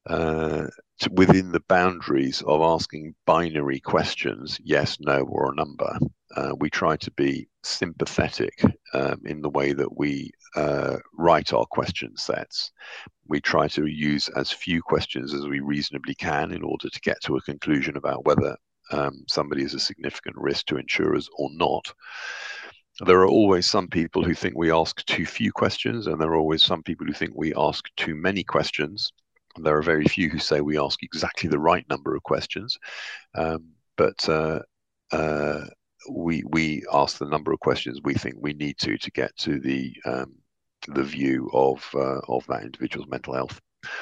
[0.07, 0.67] uh,
[1.13, 5.99] within the boundaries of asking binary questions, yes, no, or a number.
[6.35, 8.63] Uh, we try to be sympathetic
[8.95, 12.73] um, in the way that we uh, write our question sets.
[13.29, 17.21] We try to use as few questions as we reasonably can in order to get
[17.23, 18.57] to a conclusion about whether
[18.93, 21.93] um, somebody is a significant risk to insurers or not.
[23.05, 26.37] There are always some people who think we ask too few questions, and there are
[26.39, 29.13] always some people who think we ask too many questions.
[29.59, 32.79] There are very few who say we ask exactly the right number of questions,
[33.35, 34.61] um, but uh,
[35.13, 35.65] uh,
[36.11, 39.59] we we ask the number of questions we think we need to to get to
[39.61, 40.35] the um,
[40.89, 43.61] the view of uh, of that individual's mental health.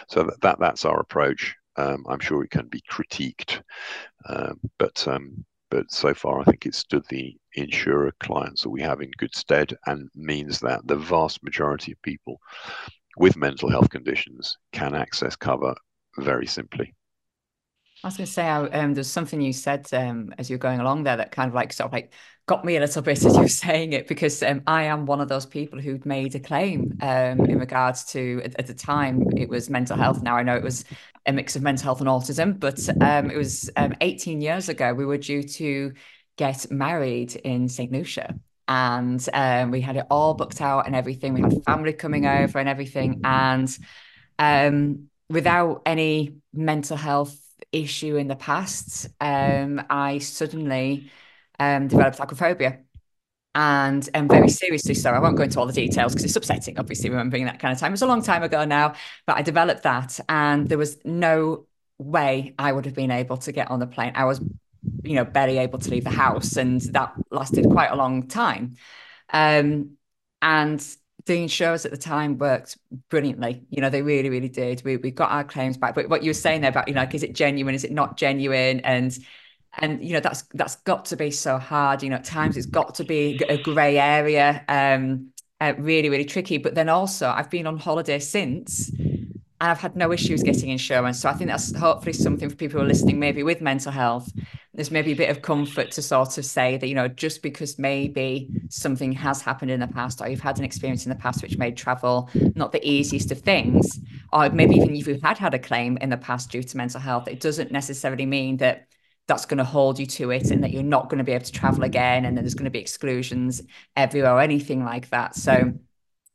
[0.08, 1.54] So that, that that's our approach.
[1.76, 3.60] Um, I'm sure it can be critiqued,
[4.26, 8.80] um, but um, but so far I think it stood the insurer clients that we
[8.82, 12.40] have in good stead and means that the vast majority of people
[13.16, 15.74] with mental health conditions can access cover
[16.18, 16.94] very simply.
[18.02, 21.04] I was going to say, um, there's something you said um, as you're going along
[21.04, 22.12] there that kind of like sort of like
[22.44, 25.22] got me a little bit as you were saying it because um, I am one
[25.22, 29.24] of those people who'd made a claim um, in regards to at, at, the time
[29.38, 30.22] it was mental health.
[30.22, 30.84] Now I know it was
[31.24, 34.92] a mix of mental health and autism, but um, it was um, 18 years ago.
[34.92, 35.94] We were due to
[36.36, 37.90] get married in St.
[37.90, 41.34] Lucia, and um, we had it all booked out and everything.
[41.34, 43.76] We had family coming over and everything, and
[44.38, 47.38] um, without any mental health
[47.72, 51.10] issue in the past, um, I suddenly
[51.58, 52.80] um, developed acrophobia.
[53.56, 55.12] And um, very seriously so.
[55.12, 57.78] I won't go into all the details because it's upsetting, obviously, remembering that kind of
[57.78, 57.92] time.
[57.92, 58.94] It was a long time ago now,
[59.26, 61.66] but I developed that, and there was no
[61.98, 64.12] way I would have been able to get on the plane.
[64.16, 64.40] I was
[65.02, 66.56] you know, barely able to leave the house.
[66.56, 68.76] And that lasted quite a long time.
[69.32, 69.96] Um,
[70.42, 70.84] and
[71.26, 72.76] the insurers at the time worked
[73.08, 73.64] brilliantly.
[73.70, 74.82] You know, they really, really did.
[74.84, 75.94] We we got our claims back.
[75.94, 77.74] But what you were saying there about, you know, like, is it genuine?
[77.74, 78.80] Is it not genuine?
[78.80, 79.16] And
[79.78, 82.02] and you know, that's that's got to be so hard.
[82.02, 84.64] You know, at times it's got to be a grey area.
[84.68, 86.58] Um, uh, really, really tricky.
[86.58, 91.20] But then also, I've been on holiday since, and I've had no issues getting insurance.
[91.20, 94.30] So I think that's hopefully something for people who are listening, maybe with mental health.
[94.74, 97.78] There's maybe a bit of comfort to sort of say that, you know, just because
[97.78, 101.42] maybe something has happened in the past or you've had an experience in the past
[101.42, 104.00] which made travel not the easiest of things,
[104.32, 107.00] or maybe even if you had had a claim in the past due to mental
[107.00, 108.88] health, it doesn't necessarily mean that
[109.26, 111.44] that's going to hold you to it and that you're not going to be able
[111.44, 113.62] to travel again and then there's going to be exclusions
[113.96, 115.34] everywhere or anything like that.
[115.34, 115.72] So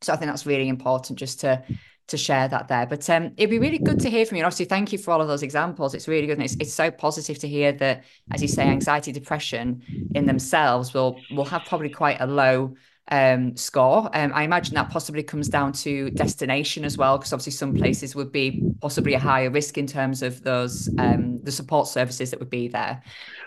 [0.02, 1.62] so i think that's really important just to
[2.10, 4.46] to share that there but um it'd be really good to hear from you and
[4.46, 6.90] obviously thank you for all of those examples it's really good and it's, it's so
[6.90, 9.82] positive to hear that as you say anxiety depression
[10.14, 12.74] in themselves will will have probably quite a low
[13.10, 14.08] um, score.
[14.14, 18.14] Um, I imagine that possibly comes down to destination as well, because obviously some places
[18.14, 22.38] would be possibly a higher risk in terms of those um, the support services that
[22.38, 23.02] would be there.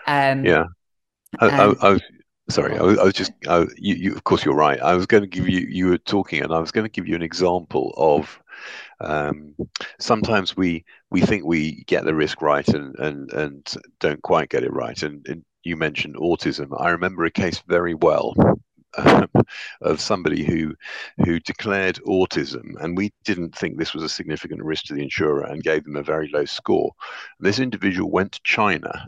[0.06, 0.64] Um, yeah,
[1.40, 2.02] I, I, um, I, was
[2.50, 2.76] sorry.
[2.76, 3.32] I was, I was just
[3.76, 4.80] you, you, Of course, you're right.
[4.80, 5.60] I was going to give you.
[5.60, 8.40] You were talking, and I was going to give you an example of.
[9.00, 9.54] Um,
[9.98, 14.64] sometimes we we think we get the risk right and and and don't quite get
[14.64, 15.02] it right.
[15.02, 16.68] And, and you mentioned autism.
[16.78, 18.34] I remember a case very well
[18.96, 19.28] um,
[19.80, 20.74] of somebody who
[21.24, 25.44] who declared autism, and we didn't think this was a significant risk to the insurer,
[25.44, 26.92] and gave them a very low score.
[27.40, 29.04] This individual went to China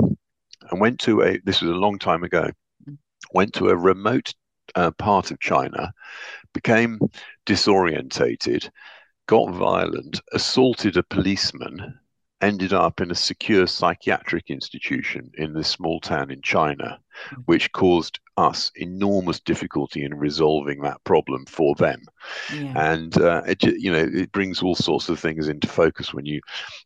[0.71, 1.39] and went to a.
[1.45, 2.51] This was a long time ago.
[3.33, 4.33] Went to a remote
[4.75, 5.93] uh, part of China,
[6.53, 6.99] became
[7.45, 8.69] disorientated,
[9.27, 11.99] got violent, assaulted a policeman,
[12.43, 16.99] ended up in a secure psychiatric institution in this small town in China,
[17.31, 17.41] hmm.
[17.47, 22.03] which caused us enormous difficulty in resolving that problem for them.
[22.53, 22.93] Yeah.
[22.93, 26.41] And uh, it, you know, it brings all sorts of things into focus when you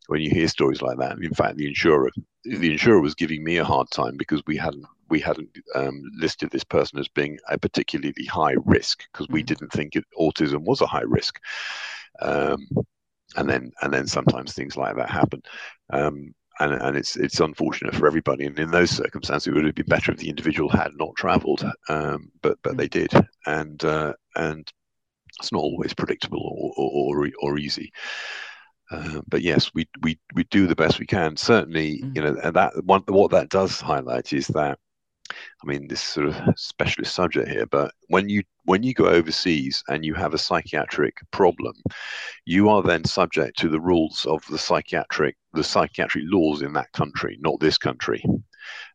[0.06, 1.18] when you hear stories like that.
[1.18, 2.10] In fact, the insurer
[2.44, 6.50] the insurer was giving me a hard time because we hadn't we hadn't um, listed
[6.50, 9.46] this person as being a particularly high risk because we hmm.
[9.46, 11.40] didn't think it, autism was a high risk.
[12.20, 12.66] Um,
[13.36, 15.42] and then and then sometimes things like that happen.
[15.92, 18.44] Um, and, and it's it's unfortunate for everybody.
[18.44, 21.64] And in those circumstances, it would have been better if the individual had not travelled,
[21.88, 23.12] um, but but they did,
[23.46, 24.70] and uh, and
[25.38, 27.92] it's not always predictable or or, or, easy.
[28.90, 31.36] Uh, but yes, we, we we do the best we can.
[31.36, 32.14] Certainly, mm.
[32.14, 34.78] you know, and that one what that does highlight is that
[35.30, 39.82] I mean, this sort of specialist subject here, but when you when you go overseas
[39.88, 41.74] and you have a psychiatric problem,
[42.44, 46.92] you are then subject to the rules of the psychiatric the psychiatric laws in that
[46.92, 48.22] country, not this country.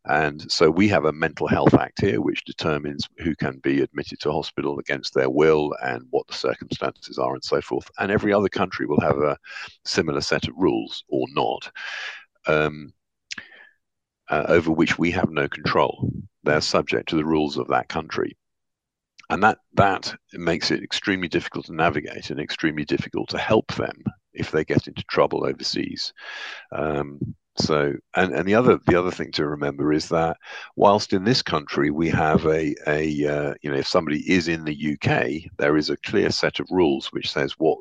[0.05, 4.19] And so we have a mental health act here, which determines who can be admitted
[4.21, 7.89] to hospital against their will and what the circumstances are and so forth.
[7.99, 9.37] And every other country will have a
[9.83, 11.71] similar set of rules or not.
[12.47, 12.93] Um,
[14.29, 16.09] uh, over which we have no control.
[16.43, 18.37] They're subject to the rules of that country.
[19.29, 24.03] And that, that makes it extremely difficult to navigate and extremely difficult to help them
[24.33, 26.13] if they get into trouble overseas.
[26.71, 30.37] Um, so, and, and the other the other thing to remember is that
[30.75, 34.65] whilst in this country we have a a uh, you know if somebody is in
[34.65, 37.79] the UK, there is a clear set of rules which says what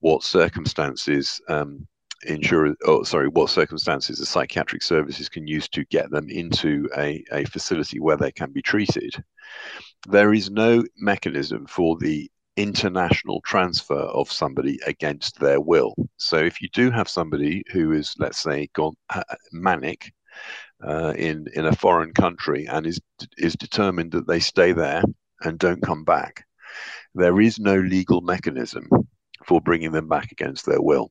[0.00, 1.86] what circumstances um,
[2.22, 7.24] insurers, oh, sorry, what circumstances the psychiatric services can use to get them into a,
[7.32, 9.22] a facility where they can be treated.
[10.08, 15.94] There is no mechanism for the international transfer of somebody against their will.
[16.16, 19.22] So if you do have somebody who is, let's say, gone uh,
[19.52, 20.12] manic
[20.86, 23.00] uh, in in a foreign country and is
[23.38, 25.02] is determined that they stay there
[25.42, 26.44] and don't come back,
[27.14, 28.88] there is no legal mechanism
[29.44, 31.10] for bringing them back against their will.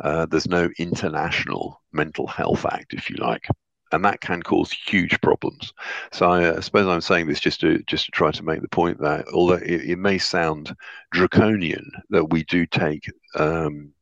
[0.00, 3.46] Uh, there's no international mental health act, if you like,
[3.92, 5.72] and that can cause huge problems.
[6.12, 8.68] So I uh, suppose I'm saying this just to just to try to make the
[8.68, 10.74] point that although it, it may sound
[11.10, 13.92] draconian, that we do take um,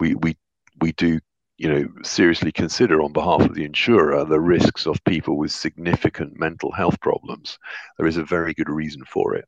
[0.00, 0.36] we we
[0.80, 1.20] we do
[1.58, 6.38] you know seriously consider on behalf of the insurer the risks of people with significant
[6.38, 7.58] mental health problems.
[7.98, 9.44] There is a very good reason for it.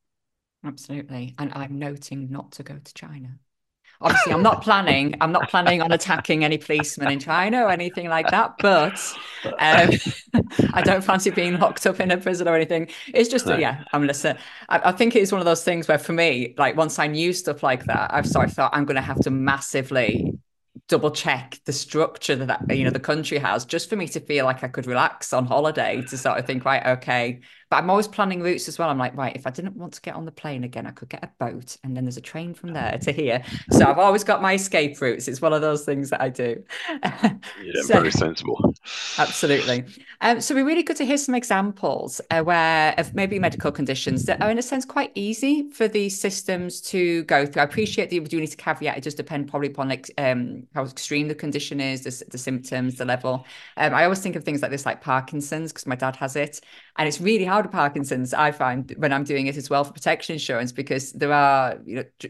[0.64, 3.38] Absolutely, and I'm noting not to go to China
[4.00, 8.09] obviously i'm not planning i'm not planning on attacking any policemen in china or anything
[8.09, 8.98] like that but
[9.59, 9.90] um,
[10.74, 13.57] i don't fancy being locked up in a prison or anything it's just no.
[13.57, 14.37] yeah i'm listen
[14.68, 17.33] I, I think it's one of those things where for me like once i knew
[17.33, 20.35] stuff like that i've sort of thought i'm going to have to massively
[20.88, 24.20] double check the structure that, that you know the country has just for me to
[24.20, 27.40] feel like I could relax on holiday to sort of think right okay
[27.74, 28.88] but I'm always planning routes as well.
[28.88, 31.08] I'm like right if I didn't want to get on the plane again I could
[31.08, 33.42] get a boat and then there's a train from there to here.
[33.72, 35.27] So I've always got my escape routes.
[35.27, 36.62] It's one of those things that I do.
[37.64, 38.75] Yeah so, very sensible.
[39.18, 39.85] Absolutely.
[40.20, 44.25] Um, so we're really good to hear some examples uh, where of maybe medical conditions
[44.25, 47.62] that are in a sense quite easy for these systems to go through.
[47.62, 50.66] I appreciate that you do need to caveat it does depend probably upon like um,
[50.75, 53.46] how extreme the condition is, the, the symptoms, the level.
[53.77, 56.60] Um, I always think of things like this, like Parkinson's, because my dad has it.
[56.97, 58.33] And it's really hard of Parkinson's.
[58.33, 61.97] I find when I'm doing it as well for protection insurance because there are, you
[61.97, 62.29] know,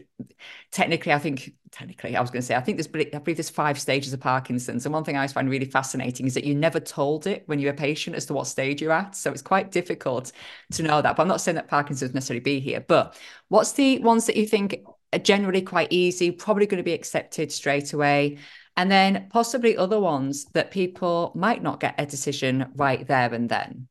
[0.71, 3.49] technically, I think technically, I was going to say, I think there's, I believe there's
[3.49, 6.79] five stages of Parkinson's, and one thing I find really fascinating is that you're never
[6.79, 9.15] told it when you're a patient as to what stage you're at.
[9.15, 10.31] So it's quite difficult
[10.73, 11.15] to know that.
[11.15, 12.79] But I'm not saying that Parkinson's necessarily be here.
[12.79, 13.17] But
[13.49, 14.81] what's the ones that you think
[15.13, 18.39] are generally quite easy, probably going to be accepted straight away?
[18.77, 23.47] and then possibly other ones that people might not get a decision right there and
[23.47, 23.87] then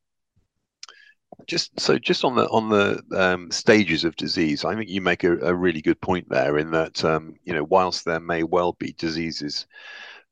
[1.47, 5.25] just so just on the on the um, stages of disease i think you make
[5.25, 8.73] a, a, really good point there in that um, you know whilst there may well
[8.73, 9.67] be diseases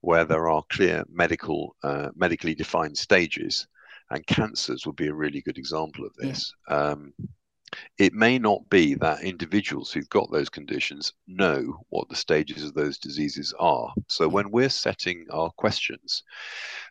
[0.01, 3.67] where there are clear medical uh, medically defined stages
[4.11, 6.77] and cancers would be a really good example of this yeah.
[6.77, 7.13] um,
[7.99, 12.75] it may not be that individuals who've got those conditions know what the stages of
[12.75, 13.93] those diseases are.
[14.09, 16.23] So when we're setting our questions,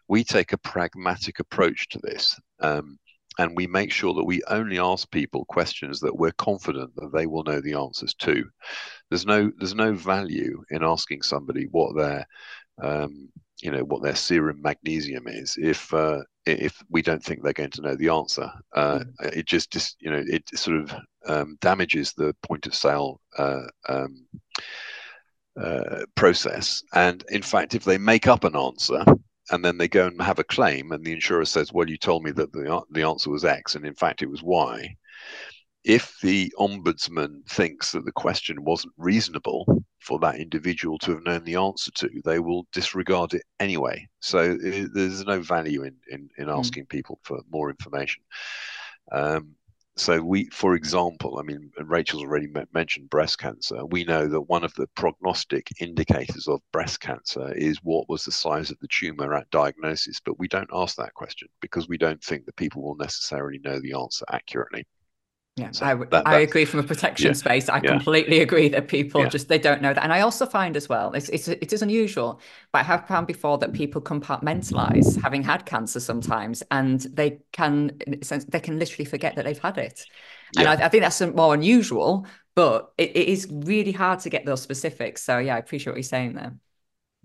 [0.08, 2.40] we take a pragmatic approach to this.
[2.60, 2.98] Um,
[3.38, 7.26] and we make sure that we only ask people questions that we're confident that they
[7.26, 8.46] will know the answers to.
[9.10, 12.26] There's no there's no value in asking somebody what their
[12.82, 13.30] um,
[13.62, 17.70] you know what their serum magnesium is if uh, if we don't think they're going
[17.72, 18.52] to know the answer.
[18.76, 19.38] Uh, mm.
[19.38, 20.96] It just, just you know it sort of
[21.28, 24.26] um, damages the point of sale uh, um,
[25.60, 26.84] uh, process.
[26.94, 29.04] And in fact, if they make up an answer
[29.52, 32.24] and then they go and have a claim, and the insurer says, "Well, you told
[32.24, 34.96] me that the the answer was X, and in fact it was Y,"
[35.84, 41.44] if the ombudsman thinks that the question wasn't reasonable for that individual to have known
[41.44, 44.08] the answer to, they will disregard it anyway.
[44.20, 46.52] So it, there's no value in, in, in hmm.
[46.52, 46.90] asking mm.
[46.90, 48.24] people for more information.
[49.12, 49.56] Um,
[49.98, 53.86] so we, for example, I mean, Rachel's already mentioned breast cancer.
[53.86, 58.32] We know that one of the prognostic indicators of breast cancer is what was the
[58.32, 62.24] size of the tumor at diagnosis, but we don't ask that question because we don't
[62.24, 64.86] think that people will necessarily know the answer accurately.
[65.58, 67.68] Yeah, so I, that, I agree from a protection yeah, space.
[67.68, 67.92] I yeah.
[67.92, 69.28] completely agree that people yeah.
[69.28, 71.82] just they don't know that, and I also find as well it's, it's it is
[71.82, 72.40] unusual,
[72.72, 77.92] but I have found before that people compartmentalize having had cancer sometimes, and they can
[78.48, 80.06] they can literally forget that they've had it,
[80.58, 82.26] and I, I, think that's more unusual,
[82.56, 85.22] but it, it is really hard to get those specifics.
[85.22, 86.56] So yeah, I appreciate what you're saying there.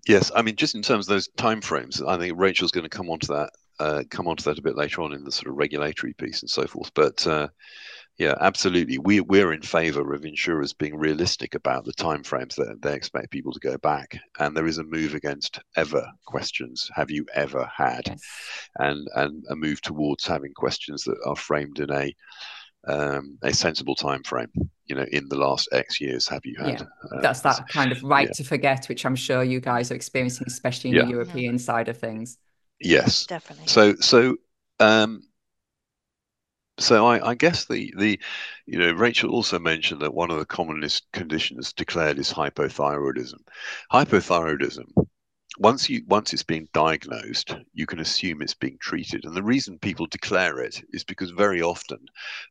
[0.08, 3.08] Yes, I mean just in terms of those timeframes, I think Rachel's going to come
[3.08, 5.46] on to that uh, come on to that a bit later on in the sort
[5.46, 7.24] of regulatory piece and so forth, but.
[7.24, 7.46] Uh,
[8.18, 8.98] yeah, absolutely.
[8.98, 13.52] We we're in favour of insurers being realistic about the timeframes that they expect people
[13.52, 16.90] to go back, and there is a move against ever questions.
[16.94, 18.22] Have you ever had, yes.
[18.76, 22.14] and and a move towards having questions that are framed in a
[22.86, 24.50] um, a sensible time frame.
[24.86, 26.80] You know, in the last X years, have you had?
[26.80, 27.20] Yeah.
[27.20, 28.32] That's uh, that kind of right yeah.
[28.32, 31.04] to forget, which I'm sure you guys are experiencing, especially in yeah.
[31.04, 32.38] the European side of things.
[32.80, 33.66] Yes, definitely.
[33.66, 34.36] So so.
[34.78, 35.22] Um,
[36.78, 38.20] so I, I, guess the the
[38.66, 43.40] you know Rachel also mentioned that one of the commonest conditions declared is hypothyroidism.
[43.92, 45.06] Hypothyroidism
[45.58, 49.24] once you once it's being diagnosed, you can assume it's being treated.
[49.24, 51.98] And the reason people declare it is because very often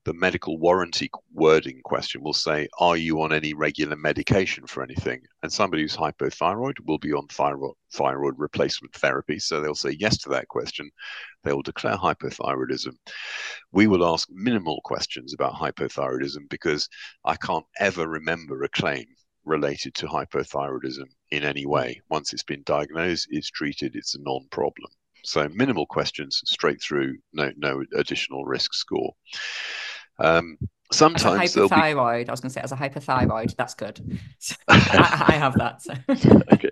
[0.05, 5.21] the medical warranty wording question will say, "Are you on any regular medication for anything?"
[5.43, 10.17] And somebody who's hypothyroid will be on thyroid thyroid replacement therapy, so they'll say yes
[10.19, 10.89] to that question.
[11.45, 12.97] They will declare hypothyroidism.
[13.71, 16.89] We will ask minimal questions about hypothyroidism because
[17.23, 19.05] I can't ever remember a claim
[19.45, 22.01] related to hypothyroidism in any way.
[22.09, 24.91] Once it's been diagnosed, it's treated, it's a non problem.
[25.23, 29.13] So minimal questions straight through, no, no additional risk score.
[30.19, 30.57] Um,
[30.91, 32.29] sometimes as a hypothyroid, be...
[32.29, 33.99] I was going to say as a hypothyroid, that's good.
[34.67, 35.81] I, I, have that.
[35.81, 35.93] So.
[36.53, 36.69] okay.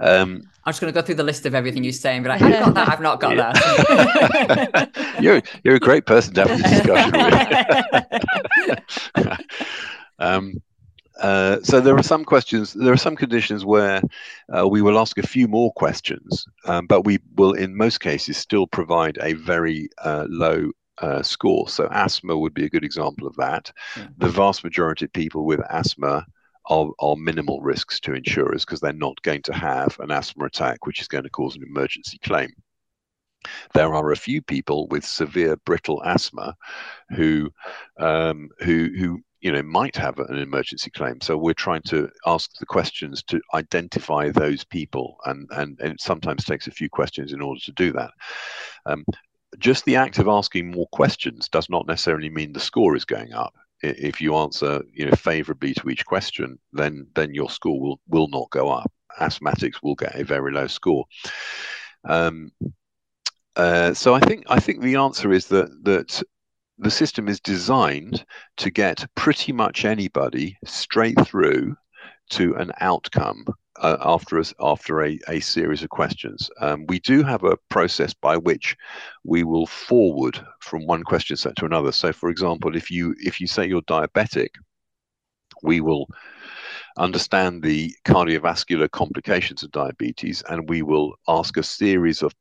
[0.00, 2.40] Um, I'm just going to go through the list of everything you're saying, but I've
[2.40, 2.88] got that.
[2.88, 3.52] I've not got yeah.
[3.52, 5.16] that.
[5.20, 7.12] you're you're a great person to have this discussion
[9.16, 9.40] with.
[10.18, 10.62] um,
[11.20, 14.02] uh, so there are some questions, there are some conditions where
[14.56, 18.36] uh, we will ask a few more questions, um, but we will, in most cases,
[18.36, 21.68] still provide a very uh, low uh, score.
[21.68, 23.72] So asthma would be a good example of that.
[23.96, 24.08] Yeah.
[24.18, 26.26] The vast majority of people with asthma
[26.66, 30.86] are, are minimal risks to insurers because they're not going to have an asthma attack,
[30.86, 32.50] which is going to cause an emergency claim.
[33.74, 36.56] There are a few people with severe brittle asthma
[37.10, 37.50] who
[37.98, 42.56] um, who who you know might have an emergency claim so we're trying to ask
[42.58, 47.34] the questions to identify those people and and, and it sometimes takes a few questions
[47.34, 48.10] in order to do that
[48.86, 49.04] um,
[49.58, 53.32] just the act of asking more questions does not necessarily mean the score is going
[53.32, 53.54] up.
[53.82, 58.28] If you answer you know favorably to each question then then your score will will
[58.28, 58.90] not go up.
[59.20, 61.04] Asthmatics will get a very low score.
[62.04, 62.52] Um,
[63.56, 66.22] uh, so I think I think the answer is that that
[66.78, 68.24] the system is designed
[68.56, 71.76] to get pretty much anybody straight through
[72.30, 73.44] to an outcome
[73.80, 76.50] uh, after a, after a, a series of questions.
[76.60, 78.76] Um, we do have a process by which
[79.24, 81.92] we will forward from one question set to another.
[81.92, 84.50] So, for example, if you if you say you're diabetic,
[85.62, 86.06] we will
[86.96, 92.32] understand the cardiovascular complications of diabetes and we will ask a series of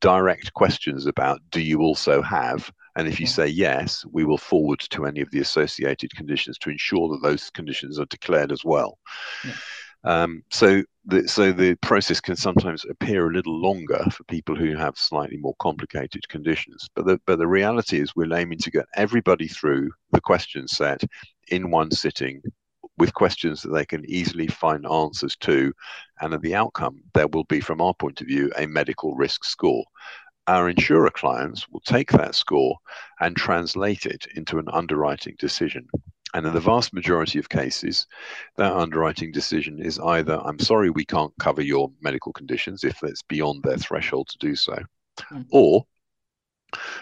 [0.00, 4.80] direct questions about do you also have and if you say yes, we will forward
[4.90, 8.98] to any of the associated conditions to ensure that those conditions are declared as well.
[9.44, 9.52] Yeah.
[10.02, 14.74] Um, so the, so the process can sometimes appear a little longer for people who
[14.76, 16.88] have slightly more complicated conditions.
[16.94, 21.02] But the, but the reality is we're aiming to get everybody through the question set
[21.48, 22.42] in one sitting
[22.96, 25.72] with questions that they can easily find answers to.
[26.20, 29.44] And at the outcome, there will be, from our point of view, a medical risk
[29.44, 29.84] score.
[30.50, 32.76] Our insurer clients will take that score
[33.20, 35.86] and translate it into an underwriting decision.
[36.34, 38.08] And in the vast majority of cases,
[38.56, 43.22] that underwriting decision is either, I'm sorry, we can't cover your medical conditions if it's
[43.22, 44.76] beyond their threshold to do so,
[45.32, 45.46] mm.
[45.52, 45.86] or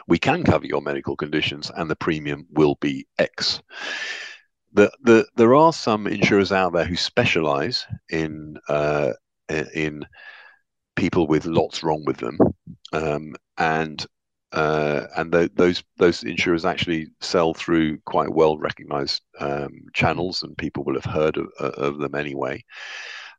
[0.06, 3.62] we can cover your medical conditions and the premium will be X.
[4.74, 9.14] The, the, there are some insurers out there who specialize in, uh,
[9.48, 10.04] in
[10.96, 12.38] people with lots wrong with them.
[12.92, 14.04] Um, and
[14.52, 20.56] uh, and the, those those insurers actually sell through quite well recognized um, channels, and
[20.56, 22.64] people will have heard of, of them anyway.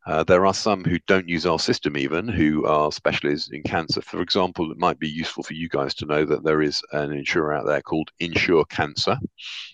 [0.06, 4.00] Uh, there are some who don't use our system even, who are specialists in cancer.
[4.00, 7.12] For example, it might be useful for you guys to know that there is an
[7.12, 9.18] insurer out there called Insure Cancer.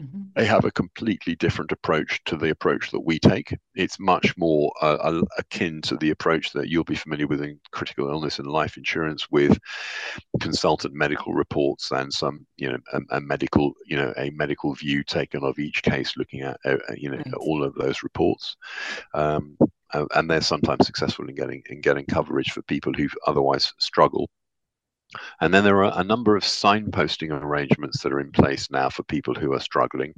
[0.01, 0.23] Mm-hmm.
[0.35, 3.57] They have a completely different approach to the approach that we take.
[3.77, 8.11] It's much more uh, akin to the approach that you'll be familiar with in critical
[8.11, 9.59] illness and life insurance, with
[10.41, 15.05] consultant medical reports and some, you know, a, a medical, you know, a medical view
[15.05, 17.35] taken of each case, looking at, uh, you know, right.
[17.35, 18.57] all of those reports.
[19.15, 19.57] Um,
[19.93, 24.29] and they're sometimes successful in getting in getting coverage for people who otherwise struggle.
[25.41, 29.05] And then there are a number of signposting arrangements that are in place now for
[29.05, 30.15] people who are struggling.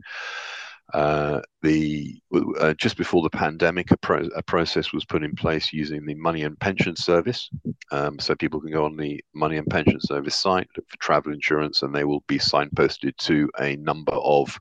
[0.94, 2.18] Uh, the
[2.58, 6.14] uh, just before the pandemic, a, pro a, process was put in place using the
[6.14, 7.50] Money and Pension Service,
[7.90, 11.34] um, so people can go on the Money and Pension Service site look for travel
[11.34, 14.58] insurance, and they will be signposted to a number of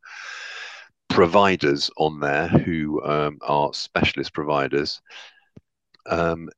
[1.09, 5.01] providers on there who um, are specialist providers.
[6.05, 6.49] Um,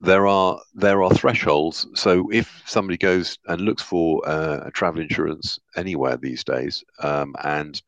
[0.00, 1.86] there are there are thresholds.
[1.94, 7.34] So if somebody goes and looks for uh, a travel insurance anywhere these days, um,
[7.44, 7.80] and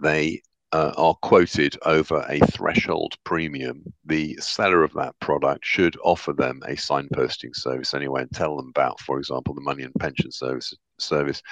[0.00, 0.42] they
[0.72, 6.62] uh, are quoted over a threshold premium, the seller of that product should offer them
[6.66, 10.74] a signposting service anyway and tell them about, for example, the money and pension service
[10.98, 11.42] service,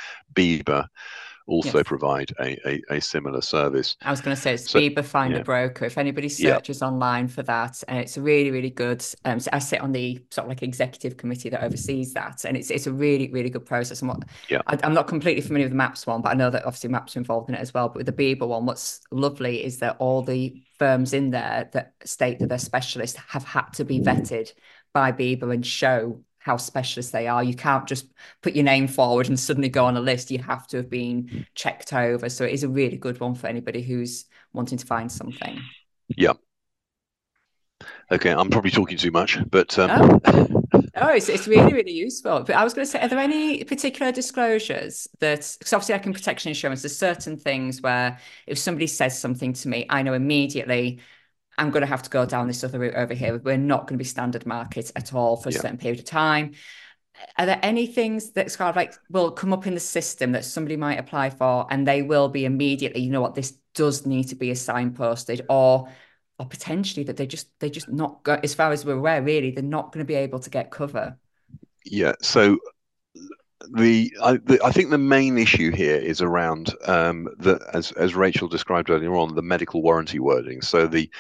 [1.46, 1.86] also yes.
[1.86, 3.96] provide a, a, a, similar service.
[4.02, 5.40] I was going to say it's so, BIBA Find yeah.
[5.40, 5.84] a Broker.
[5.84, 6.88] If anybody searches yeah.
[6.88, 9.04] online for that, and it's really, really good.
[9.24, 12.56] Um, so I sit on the sort of like executive committee that oversees that, and
[12.56, 14.02] it's it's a really, really good process.
[14.02, 14.60] And what yeah.
[14.66, 17.16] I, am not completely familiar with the MAPS one, but I know that obviously MAPS
[17.16, 17.88] are involved in it as well.
[17.88, 21.92] But with the BIBA one, what's lovely is that all the firms in there that
[22.04, 24.52] state that they're specialists have had to be vetted
[24.92, 27.42] by BIBA and show how specialist they are.
[27.42, 28.06] You can't just
[28.40, 30.30] put your name forward and suddenly go on a list.
[30.30, 32.28] You have to have been checked over.
[32.28, 35.60] So it is a really good one for anybody who's wanting to find something.
[36.06, 36.34] Yeah.
[38.12, 40.20] Okay, I'm probably talking too much, but um...
[40.24, 40.52] oh.
[40.94, 42.44] oh, it's, it's really really useful.
[42.44, 45.56] But I was going to say, are there any particular disclosures that?
[45.58, 49.68] Because obviously, like in protection insurance, there's certain things where if somebody says something to
[49.68, 51.00] me, I know immediately
[51.58, 53.38] I'm going to have to go down this other route over here.
[53.38, 55.60] We're not going to be standard market at all for a yeah.
[55.60, 56.52] certain period of time.
[57.38, 60.44] Are there any things that kind of like will come up in the system that
[60.44, 64.24] somebody might apply for and they will be immediately, you know what, this does need
[64.24, 65.88] to be a signposted or
[66.38, 69.50] or potentially that they just they just not go as far as we're aware, really,
[69.50, 71.16] they're not going to be able to get cover.
[71.84, 72.12] Yeah.
[72.20, 72.58] So
[73.72, 78.14] the I, the I, think the main issue here is around um, the as as
[78.14, 80.60] Rachel described earlier on the medical warranty wording.
[80.60, 81.10] So the,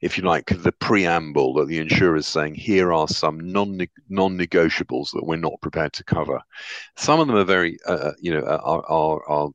[0.00, 3.78] if you like, the preamble that the insurer is saying here are some non
[4.08, 6.40] non negotiables that we're not prepared to cover.
[6.96, 9.50] Some of them are very uh, uh you know are, are are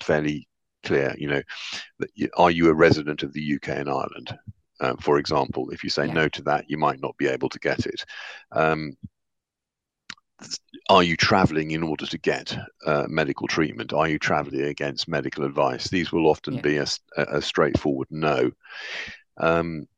[0.00, 0.48] fairly
[0.82, 1.14] clear.
[1.18, 1.42] You know,
[2.36, 4.36] are you a resident of the UK and Ireland?
[4.80, 6.12] Um, for example, if you say yeah.
[6.12, 8.04] no to that, you might not be able to get it.
[8.52, 8.96] Um,
[10.88, 13.92] are you traveling in order to get uh, medical treatment?
[13.92, 15.88] Are you traveling against medical advice?
[15.88, 16.60] These will often yeah.
[16.60, 18.50] be a, a, straightforward no.
[19.38, 19.88] Um,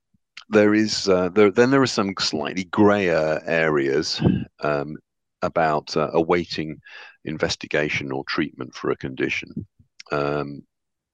[0.48, 4.20] there is uh, there, then there are some slightly grayer areas
[4.60, 4.96] um,
[5.42, 6.80] about uh, awaiting
[7.24, 9.66] investigation or treatment for a condition.
[10.10, 10.62] um,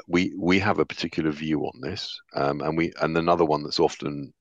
[0.07, 3.81] we we have a particular view on this, um, and we and another one that's
[3.81, 4.33] often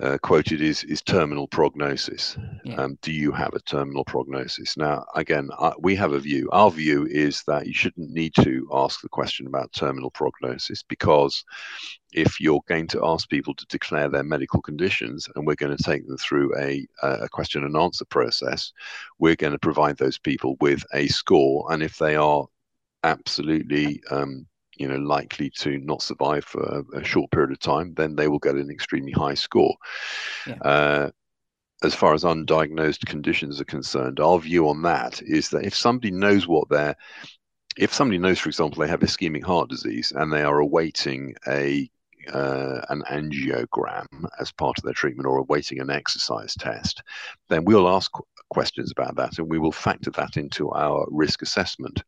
[0.00, 2.36] uh, quoted is is terminal prognosis.
[2.64, 2.74] Yeah.
[2.76, 4.76] Um, do you have a terminal prognosis?
[4.76, 6.48] Now, again, uh, we have a view.
[6.52, 11.44] Our view is that you shouldn't need to ask the question about terminal prognosis because
[12.12, 15.82] if you're going to ask people to declare their medical conditions and we're going to
[15.82, 18.72] take them through a, a question and answer process,
[19.18, 22.46] we're going to provide those people with a score, and if they are
[23.02, 24.46] absolutely um,
[24.76, 28.28] you know likely to not survive for a, a, short period of time, then they
[28.28, 29.74] will get an extremely high score.
[30.46, 30.54] Yeah.
[30.56, 31.10] Uh,
[31.82, 36.10] as far as undiagnosed conditions are concerned, our view on that is that if somebody
[36.10, 36.96] knows what they're,
[37.76, 41.90] if somebody knows, for example, they have ischemic heart disease and they are awaiting a
[42.32, 44.06] uh, an angiogram
[44.40, 47.02] as part of their treatment or awaiting an exercise test,
[47.48, 48.10] then we'll ask
[48.50, 52.02] questions about that and we will factor that into our risk assessment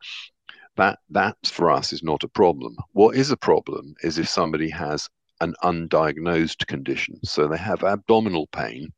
[0.79, 2.77] that that for us is not a problem.
[2.93, 5.09] What is a problem is if somebody has
[5.41, 7.19] an undiagnosed condition.
[7.25, 8.93] So they have abdominal pain,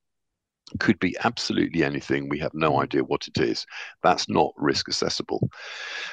[0.78, 2.28] could be absolutely anything.
[2.28, 3.66] We have no idea what it is.
[4.02, 5.50] That's not risk accessible.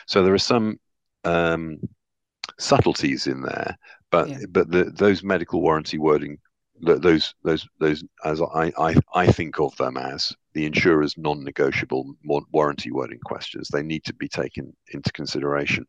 [0.07, 0.79] So there are some
[1.23, 1.77] um,
[2.59, 3.77] subtleties in there,
[4.09, 4.37] but yeah.
[4.49, 6.39] but the, those medical warranty wording
[6.79, 12.15] those those those as I, I I think of them as the insurer's non-negotiable
[12.51, 13.69] warranty wording questions.
[13.69, 15.85] They need to be taken into consideration.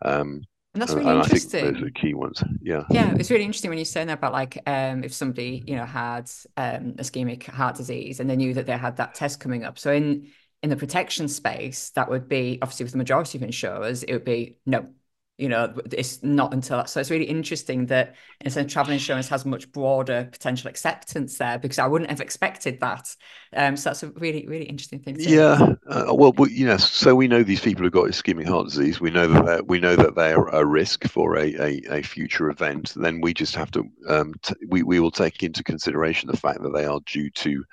[0.00, 1.60] Um, and that's really and interesting.
[1.60, 2.42] I think those are key ones.
[2.62, 2.84] Yeah.
[2.90, 5.84] Yeah, it's really interesting when you're saying that about like um, if somebody you know
[5.84, 9.78] had um, ischemic heart disease and they knew that they had that test coming up.
[9.78, 10.28] So in
[10.62, 14.24] in the protection space, that would be obviously with the majority of insurers, it would
[14.24, 14.88] be no,
[15.36, 18.92] you know it's not until that so it's really interesting that in a sense travel
[18.92, 23.14] insurance has much broader potential acceptance there because i wouldn't have expected that.
[23.54, 27.26] Um so that's a really really interesting thing yeah uh, well you know so we
[27.26, 30.32] know these people have got ischemic heart disease we know that we know that they
[30.32, 34.34] are a risk for a, a, a future event then we just have to um
[34.42, 37.64] t- we, we will take into consideration the fact that they are due to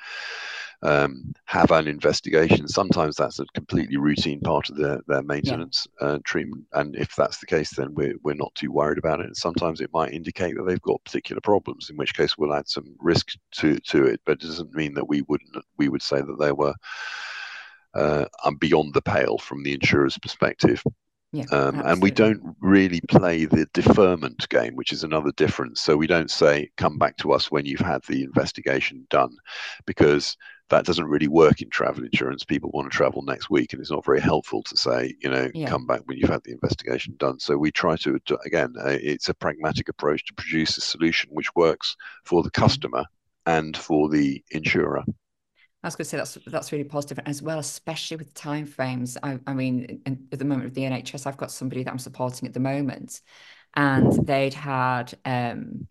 [0.83, 2.67] um, have an investigation.
[2.67, 6.07] Sometimes that's a completely routine part of their, their maintenance yeah.
[6.07, 6.65] uh, treatment.
[6.73, 9.27] And if that's the case, then we're, we're not too worried about it.
[9.27, 12.67] And sometimes it might indicate that they've got particular problems, in which case we'll add
[12.67, 14.21] some risk to, to it.
[14.25, 16.73] But it doesn't mean that we wouldn't, we would say that they were
[17.93, 18.25] uh,
[18.59, 20.83] beyond the pale from the insurer's perspective.
[21.33, 25.79] Yeah, um, and we don't really play the deferment game, which is another difference.
[25.79, 29.37] So we don't say, come back to us when you've had the investigation done,
[29.85, 30.35] because
[30.71, 32.45] that doesn't really work in travel insurance.
[32.45, 35.49] People want to travel next week, and it's not very helpful to say, you know,
[35.53, 35.67] yeah.
[35.67, 37.39] come back when you've had the investigation done.
[37.39, 41.53] So we try to, again, uh, it's a pragmatic approach to produce a solution which
[41.55, 42.61] works for the mm-hmm.
[42.61, 43.05] customer
[43.45, 45.03] and for the insurer.
[45.83, 49.17] I was going to say that's that's really positive as well, especially with time frames.
[49.21, 52.47] I, I mean, at the moment with the NHS, I've got somebody that I'm supporting
[52.47, 53.19] at the moment,
[53.75, 55.87] and they'd had um,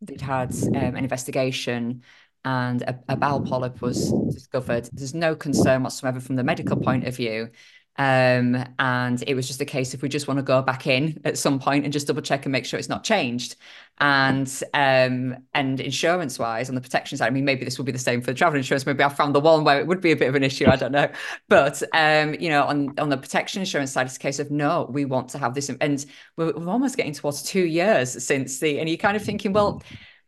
[0.00, 2.02] they'd had um, an investigation
[2.48, 4.88] and a, a bowel polyp was discovered.
[4.92, 7.50] There's no concern whatsoever from the medical point of view.
[7.96, 11.20] Um, and it was just a case if we just want to go back in
[11.24, 13.56] at some point and just double check and make sure it's not changed.
[13.98, 17.92] And um, and insurance wise, on the protection side, I mean, maybe this will be
[17.92, 18.86] the same for the travel insurance.
[18.86, 20.66] Maybe I found the one where it would be a bit of an issue.
[20.68, 21.10] I don't know,
[21.48, 24.88] but um, you know, on on the protection insurance side, it's a case of no,
[24.90, 28.78] we want to have this, and we're, we're almost getting towards two years since the,
[28.78, 29.82] and you're kind of thinking, well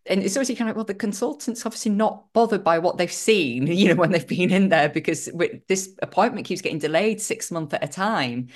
[0.07, 3.67] and it's obviously kind of well the consultants obviously not bothered by what they've seen
[3.67, 5.29] you know when they've been in there because
[5.69, 8.49] this appointment keeps getting delayed six months at a time.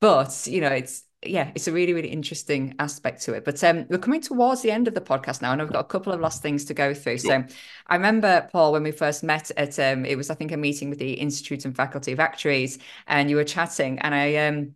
[0.00, 3.44] But you know it's yeah it's a really really interesting aspect to it.
[3.44, 5.84] But um we're coming towards the end of the podcast now and i've got a
[5.84, 7.18] couple of last things to go through.
[7.18, 7.44] So
[7.86, 10.90] i remember paul when we first met at um it was i think a meeting
[10.90, 14.74] with the institute and faculty of actuaries and you were chatting and i um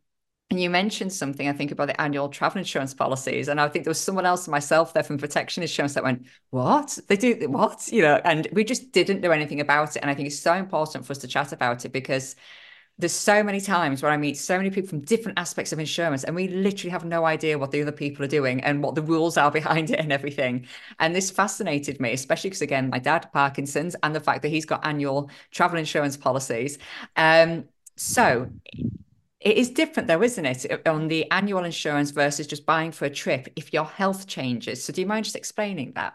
[0.51, 3.49] and you mentioned something, I think, about the annual travel insurance policies.
[3.49, 6.99] And I think there was someone else myself there from protection insurance that went, What?
[7.07, 7.87] They do what?
[7.89, 10.01] You know, and we just didn't know anything about it.
[10.01, 12.35] And I think it's so important for us to chat about it because
[12.97, 16.25] there's so many times where I meet so many people from different aspects of insurance,
[16.25, 19.03] and we literally have no idea what the other people are doing and what the
[19.03, 20.67] rules are behind it and everything.
[20.99, 24.65] And this fascinated me, especially because, again, my dad, Parkinson's, and the fact that he's
[24.65, 26.79] got annual travel insurance policies.
[27.17, 28.51] Um, so
[29.41, 33.11] it is different though, isn't it, on the annual insurance versus just buying for a
[33.11, 34.85] trip if your health changes.
[34.85, 36.15] So do you mind just explaining that?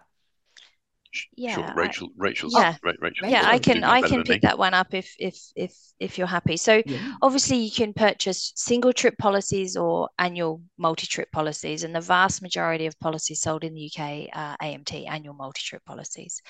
[1.35, 1.73] Yeah, sure.
[1.75, 2.09] Rachel.
[2.17, 3.29] Rachel's yeah, Rachel.
[3.29, 6.57] Yeah, I can I can pick that one up if if if if you're happy.
[6.57, 7.13] So yeah.
[7.21, 12.41] obviously you can purchase single trip policies or annual multi trip policies, and the vast
[12.41, 16.41] majority of policies sold in the UK are AMT annual multi trip policies.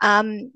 [0.00, 0.52] Um,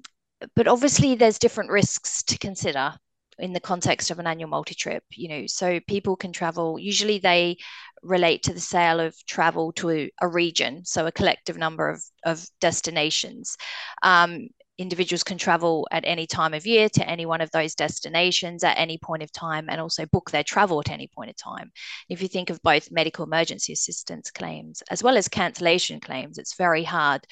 [0.55, 2.95] but obviously there's different risks to consider
[3.39, 7.57] in the context of an annual multi-trip you know so people can travel usually they
[8.03, 12.03] relate to the sale of travel to a, a region so a collective number of,
[12.25, 13.57] of destinations
[14.03, 18.65] um, individuals can travel at any time of year to any one of those destinations
[18.65, 21.71] at any point of time and also book their travel at any point of time.
[22.09, 26.57] If you think of both medical emergency assistance claims as well as cancellation claims, it's
[26.57, 27.25] very hard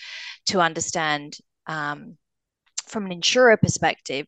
[0.47, 1.37] to understand
[1.67, 2.17] um,
[2.87, 4.27] from an insurer perspective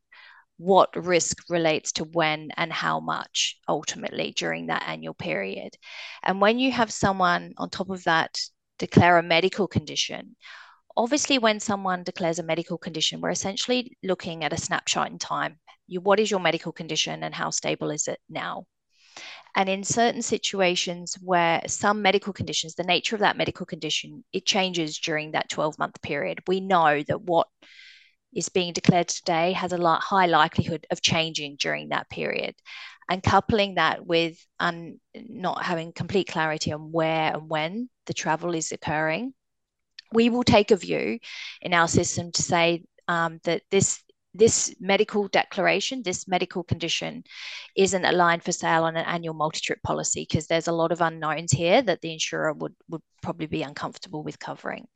[0.56, 5.76] what risk relates to when and how much ultimately during that annual period.
[6.22, 8.38] And when you have someone on top of that
[8.78, 10.36] declare a medical condition,
[10.96, 15.58] obviously when someone declares a medical condition, we're essentially looking at a snapshot in time.
[15.86, 18.64] You, what is your medical condition and how stable is it now?
[19.56, 24.46] And in certain situations where some medical conditions, the nature of that medical condition, it
[24.46, 26.40] changes during that 12 month period.
[26.48, 27.46] We know that what
[28.34, 32.54] is being declared today has a lot, high likelihood of changing during that period.
[33.08, 38.54] And coupling that with um, not having complete clarity on where and when the travel
[38.54, 39.34] is occurring,
[40.12, 41.18] we will take a view
[41.60, 44.00] in our system to say um, that this
[44.36, 47.22] this medical declaration, this medical condition,
[47.76, 51.52] isn't aligned for sale on an annual multi-trip policy because there's a lot of unknowns
[51.52, 54.86] here that the insurer would would probably be uncomfortable with covering.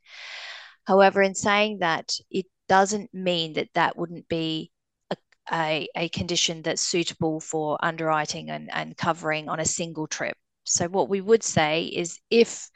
[0.85, 4.71] However, in saying that, it doesn't mean that that wouldn't be
[5.11, 5.17] a,
[5.51, 10.37] a, a condition that's suitable for underwriting and, and covering on a single trip.
[10.63, 12.69] So what we would say is if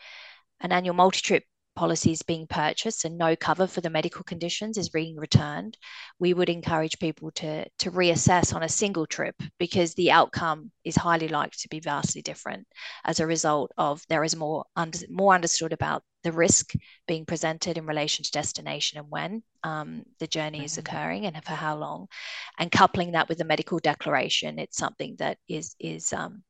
[0.59, 1.43] an annual multi-trip
[1.75, 5.77] policies being purchased and no cover for the medical conditions is being returned,
[6.19, 10.95] we would encourage people to, to reassess on a single trip because the outcome is
[10.95, 12.67] highly likely to be vastly different
[13.05, 16.73] as a result of there is more, under, more understood about the risk
[17.07, 20.65] being presented in relation to destination and when um, the journey mm-hmm.
[20.65, 22.07] is occurring and for how long.
[22.57, 26.43] And coupling that with the medical declaration, it's something that is, is um,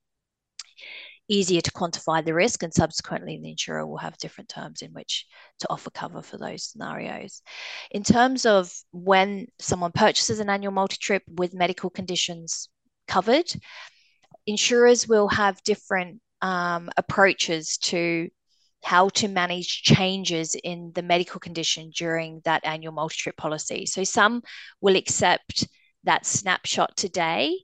[1.30, 5.26] easier to quantify the risk and subsequently the insurer will have different terms in which
[5.60, 7.42] to offer cover for those scenarios.
[7.92, 12.70] In terms of when someone purchases an annual multi-trip with medical conditions
[13.08, 13.52] covered,
[14.46, 18.30] insurers will have different um, approaches to
[18.84, 23.86] how to manage changes in the medical condition during that annual multi-trip policy.
[23.86, 24.44] So some
[24.82, 25.66] will accept
[26.04, 27.60] that snapshot today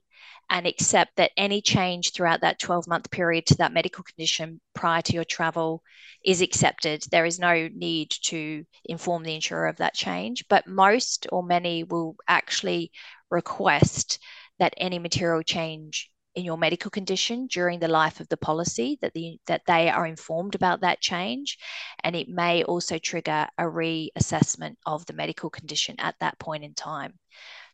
[0.50, 5.00] and accept that any change throughout that 12 month period to that medical condition prior
[5.00, 5.82] to your travel
[6.24, 7.04] is accepted.
[7.10, 11.84] There is no need to inform the insurer of that change, but most or many
[11.84, 12.90] will actually
[13.30, 14.18] request
[14.58, 19.12] that any material change in your medical condition during the life of the policy that
[19.14, 21.58] the that they are informed about that change
[22.04, 26.72] and it may also trigger a reassessment of the medical condition at that point in
[26.72, 27.14] time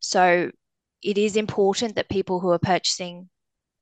[0.00, 0.50] so
[1.06, 3.28] it is important that people who are purchasing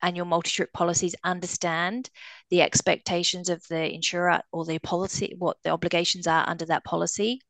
[0.03, 2.11] annual multi-trip policies understand
[2.51, 7.41] the expectations of the insurer or the policy, what the obligations are under that policy.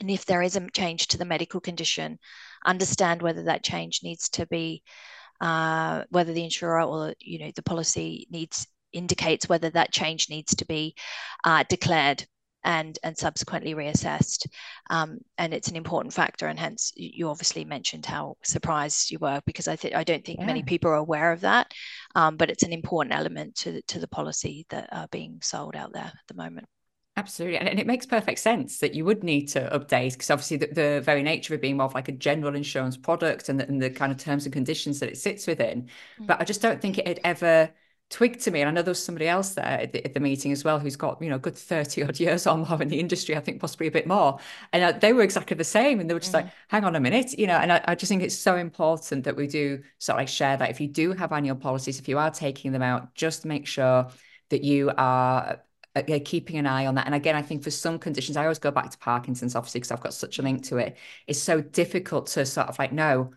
[0.00, 2.18] And if there is a change to the medical condition,
[2.64, 4.82] understand whether that change needs to be,
[5.38, 10.54] uh, whether the insurer or you know the policy needs indicates whether that change needs
[10.54, 10.94] to be
[11.44, 12.24] uh, declared
[12.64, 14.46] and and subsequently reassessed.
[14.90, 19.40] Um, and it's an important factor, and hence you obviously mentioned how surprised you were
[19.46, 20.46] because I think I don't think yeah.
[20.46, 21.72] many people are aware of that,
[22.14, 25.92] um, but it's an important element to to the policy that are being sold out
[25.92, 26.66] there at the moment.
[27.16, 27.58] Absolutely.
[27.58, 31.00] And, it makes perfect sense that you would need to update because obviously the, the,
[31.00, 33.80] very nature of it being more of like a general insurance product and the, and
[33.80, 35.82] the kind of terms and conditions that it sits within.
[35.82, 36.26] Mm-hmm.
[36.26, 37.70] But I just don't think it had ever
[38.14, 40.52] twigged to me, and I know there's somebody else there at the, at the, meeting
[40.52, 43.36] as well who's got, you know, good 30 odd years or more in the industry,
[43.36, 44.38] I think possibly a bit more.
[44.72, 45.98] And uh, they were exactly the same.
[45.98, 47.94] And they were just mm like, hang on a minute, you know, and I, I,
[47.96, 50.70] just think it's so important that we do sort of like share that.
[50.70, 54.06] If you do have annual policies, if you are taking them out, just make sure
[54.50, 55.60] that you are
[55.96, 57.06] uh, keeping an eye on that.
[57.06, 59.90] And again, I think for some conditions, I always go back to Parkinson's, obviously, because
[59.90, 60.96] I've got such a link to it.
[61.26, 63.32] It's so difficult to sort of like know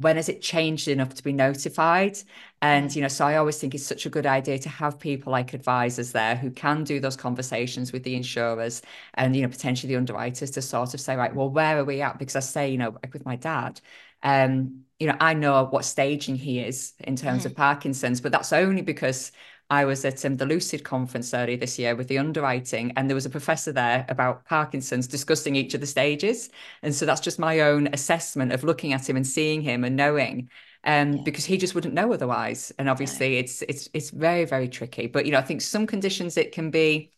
[0.00, 2.18] when has it changed enough to be notified?
[2.62, 5.32] And you know so i always think it's such a good idea to have people
[5.32, 8.82] like advisors there who can do those conversations with the insurers
[9.14, 12.02] and you know potentially the underwriters to sort of say right well where are we
[12.02, 12.18] at?
[12.18, 13.80] Because i say you know like with my dad
[14.22, 17.46] um you know i know what staging he is in terms mm.
[17.46, 19.32] of parkinson's but that's only because
[19.70, 23.14] I was at um, the Lucid conference earlier this year with the underwriting, and there
[23.14, 26.50] was a professor there about Parkinson's discussing each of the stages.
[26.82, 29.94] And so that's just my own assessment of looking at him and seeing him and
[29.94, 30.50] knowing,
[30.84, 31.22] um, yeah.
[31.24, 32.72] because he just wouldn't know otherwise.
[32.78, 33.40] And obviously, yeah.
[33.40, 35.06] it's it's it's very very tricky.
[35.06, 37.12] But you know, I think some conditions it can be,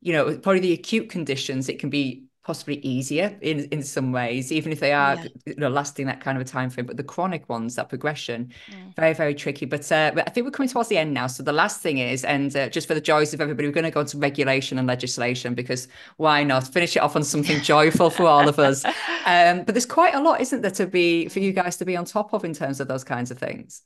[0.00, 4.50] you know, probably the acute conditions it can be possibly easier in in some ways,
[4.50, 5.28] even if they are yeah.
[5.46, 6.86] you know, lasting that kind of a time frame.
[6.86, 8.96] But the chronic ones, that progression, mm.
[8.96, 9.64] very very tricky.
[9.64, 11.28] But, uh, but I think we're coming towards the end now.
[11.28, 13.84] So the last thing is, and uh, just for the joys of everybody, we're going
[13.84, 18.10] to go into regulation and legislation because why not finish it off on something joyful
[18.10, 18.84] for all of us?
[18.84, 21.96] Um, but there's quite a lot, isn't there, to be for you guys to be
[21.96, 23.82] on top of in terms of those kinds of things.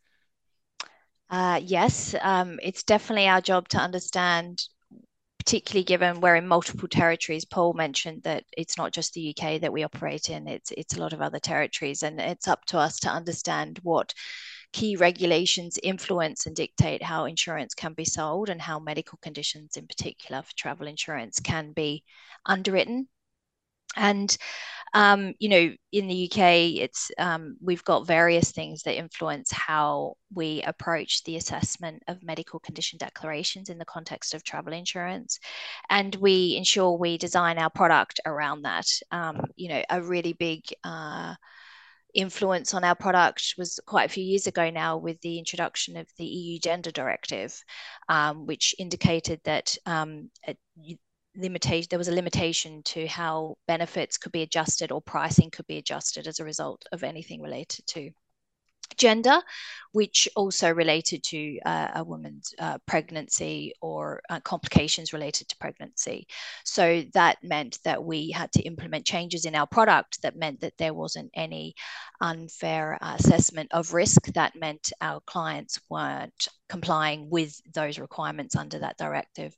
[1.28, 4.62] Uh, yes, um, it's definitely our job to understand
[5.46, 7.44] particularly given we're in multiple territories.
[7.44, 11.00] Paul mentioned that it's not just the UK that we operate in; it's it's a
[11.00, 14.12] lot of other territories, and it's up to us to understand what
[14.72, 19.86] key regulations influence and dictate how insurance can be sold and how medical conditions, in
[19.86, 22.02] particular for travel insurance, can be
[22.44, 23.08] underwritten.
[23.94, 24.36] And
[24.96, 30.14] um, you know, in the UK, it's um, we've got various things that influence how
[30.34, 35.38] we approach the assessment of medical condition declarations in the context of travel insurance,
[35.90, 38.86] and we ensure we design our product around that.
[39.10, 41.34] Um, you know, a really big uh,
[42.14, 46.08] influence on our product was quite a few years ago now with the introduction of
[46.16, 47.54] the EU Gender Directive,
[48.08, 50.30] um, which indicated that um,
[51.36, 55.78] limitation there was a limitation to how benefits could be adjusted or pricing could be
[55.78, 58.10] adjusted as a result of anything related to
[58.96, 59.40] gender,
[59.92, 66.26] which also related to uh, a woman's uh, pregnancy or uh, complications related to pregnancy.
[66.64, 70.76] So that meant that we had to implement changes in our product that meant that
[70.78, 71.74] there wasn't any
[72.20, 74.26] unfair assessment of risk.
[74.34, 79.56] That meant our clients weren't complying with those requirements under that directive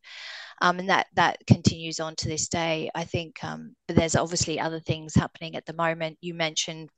[0.61, 2.91] um, and that that continues on to this day.
[2.95, 6.19] I think, um, but there's obviously other things happening at the moment.
[6.21, 6.91] You mentioned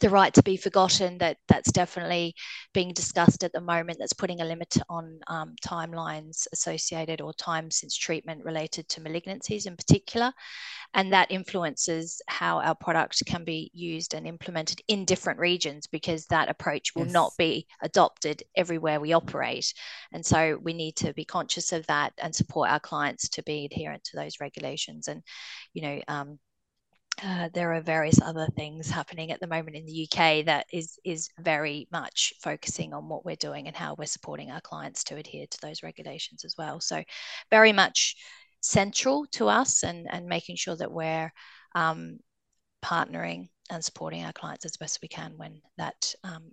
[0.00, 2.34] the right to be forgotten that that's definitely
[2.74, 7.70] being discussed at the moment that's putting a limit on um, timelines associated or time
[7.70, 10.32] since treatment related to malignancies in particular
[10.94, 16.26] and that influences how our product can be used and implemented in different regions because
[16.26, 17.12] that approach will yes.
[17.12, 19.72] not be adopted everywhere we operate
[20.12, 23.64] and so we need to be conscious of that and support our clients to be
[23.64, 25.22] adherent to those regulations and
[25.74, 26.38] you know um,
[27.22, 30.98] uh, there are various other things happening at the moment in the UK that is
[31.04, 35.16] is very much focusing on what we're doing and how we're supporting our clients to
[35.16, 36.80] adhere to those regulations as well.
[36.80, 37.02] So,
[37.50, 38.16] very much
[38.60, 41.32] central to us and and making sure that we're
[41.74, 42.18] um,
[42.84, 46.52] partnering and supporting our clients as best we can when that um,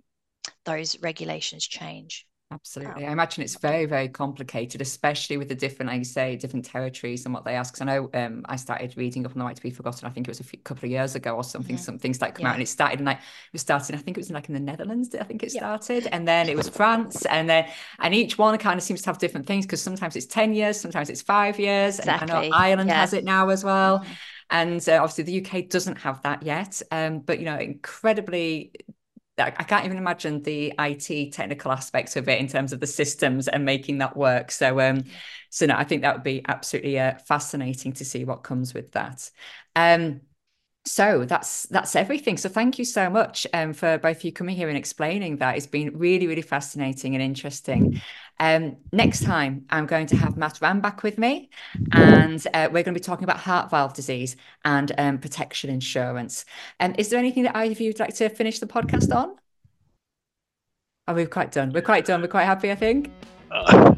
[0.64, 2.26] those regulations change.
[2.54, 3.04] Absolutely.
[3.04, 7.24] I imagine it's very, very complicated, especially with the different, like you say, different territories
[7.24, 7.74] and what they ask.
[7.74, 10.06] Because I know um, I started reading up on the right to be forgotten.
[10.06, 11.74] I think it was a few, couple of years ago or something.
[11.74, 11.82] Mm-hmm.
[11.82, 12.50] Some things that come yeah.
[12.50, 13.96] out, and it started in like it was starting.
[13.96, 15.12] I think it was in like in the Netherlands.
[15.16, 18.78] I think it started, and then it was France, and then and each one kind
[18.78, 21.98] of seems to have different things because sometimes it's ten years, sometimes it's five years.
[21.98, 22.22] Exactly.
[22.22, 23.00] And I know Ireland yeah.
[23.00, 23.98] has it now as well.
[23.98, 24.12] Mm-hmm.
[24.50, 26.80] And uh, obviously, the UK doesn't have that yet.
[26.92, 28.70] Um, but you know, incredibly
[29.36, 33.48] I can't even imagine the IT technical aspects of it in terms of the systems
[33.48, 34.52] and making that work.
[34.52, 35.04] So, um,
[35.50, 38.92] so no, I think that would be absolutely uh, fascinating to see what comes with
[38.92, 39.28] that.
[39.74, 40.20] Um,
[40.86, 42.36] so that's that's everything.
[42.36, 45.56] So thank you so much um, for both of you coming here and explaining that.
[45.56, 48.02] It's been really, really fascinating and interesting.
[48.38, 51.48] Um, next time, I'm going to have Matt Rann back with me,
[51.92, 56.44] and uh, we're going to be talking about heart valve disease and um, protection insurance.
[56.80, 59.36] Um, is there anything that either of you would like to finish the podcast on?
[61.08, 61.72] Oh, we're quite done.
[61.72, 62.20] We're quite done.
[62.20, 63.10] We're quite happy, I think.
[63.50, 63.94] Uh,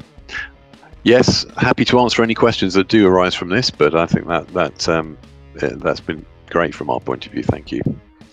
[1.02, 4.46] yes, happy to answer any questions that do arise from this, but I think that
[4.48, 5.18] that um,
[5.54, 6.24] that's been
[6.56, 7.42] great from our point of view.
[7.42, 7.82] Thank you.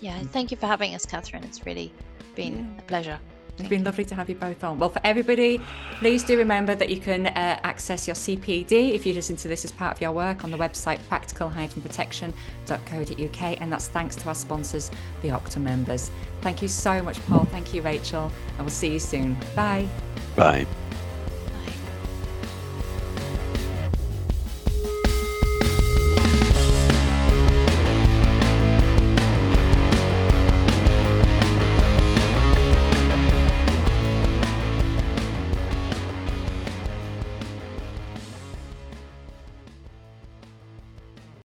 [0.00, 1.44] Yeah, thank you for having us, Catherine.
[1.44, 1.92] It's really
[2.34, 3.20] been a pleasure.
[3.58, 4.78] It's been lovely to have you both on.
[4.78, 5.60] Well, for everybody,
[5.98, 9.66] please do remember that you can uh, access your CPD if you listen to this
[9.66, 14.90] as part of your work on the website practical-protection.co.uk, and that's thanks to our sponsors,
[15.20, 16.10] the Octo members.
[16.40, 17.44] Thank you so much, Paul.
[17.44, 19.36] Thank you, Rachel, and we'll see you soon.
[19.54, 19.86] Bye.
[20.34, 20.66] Bye.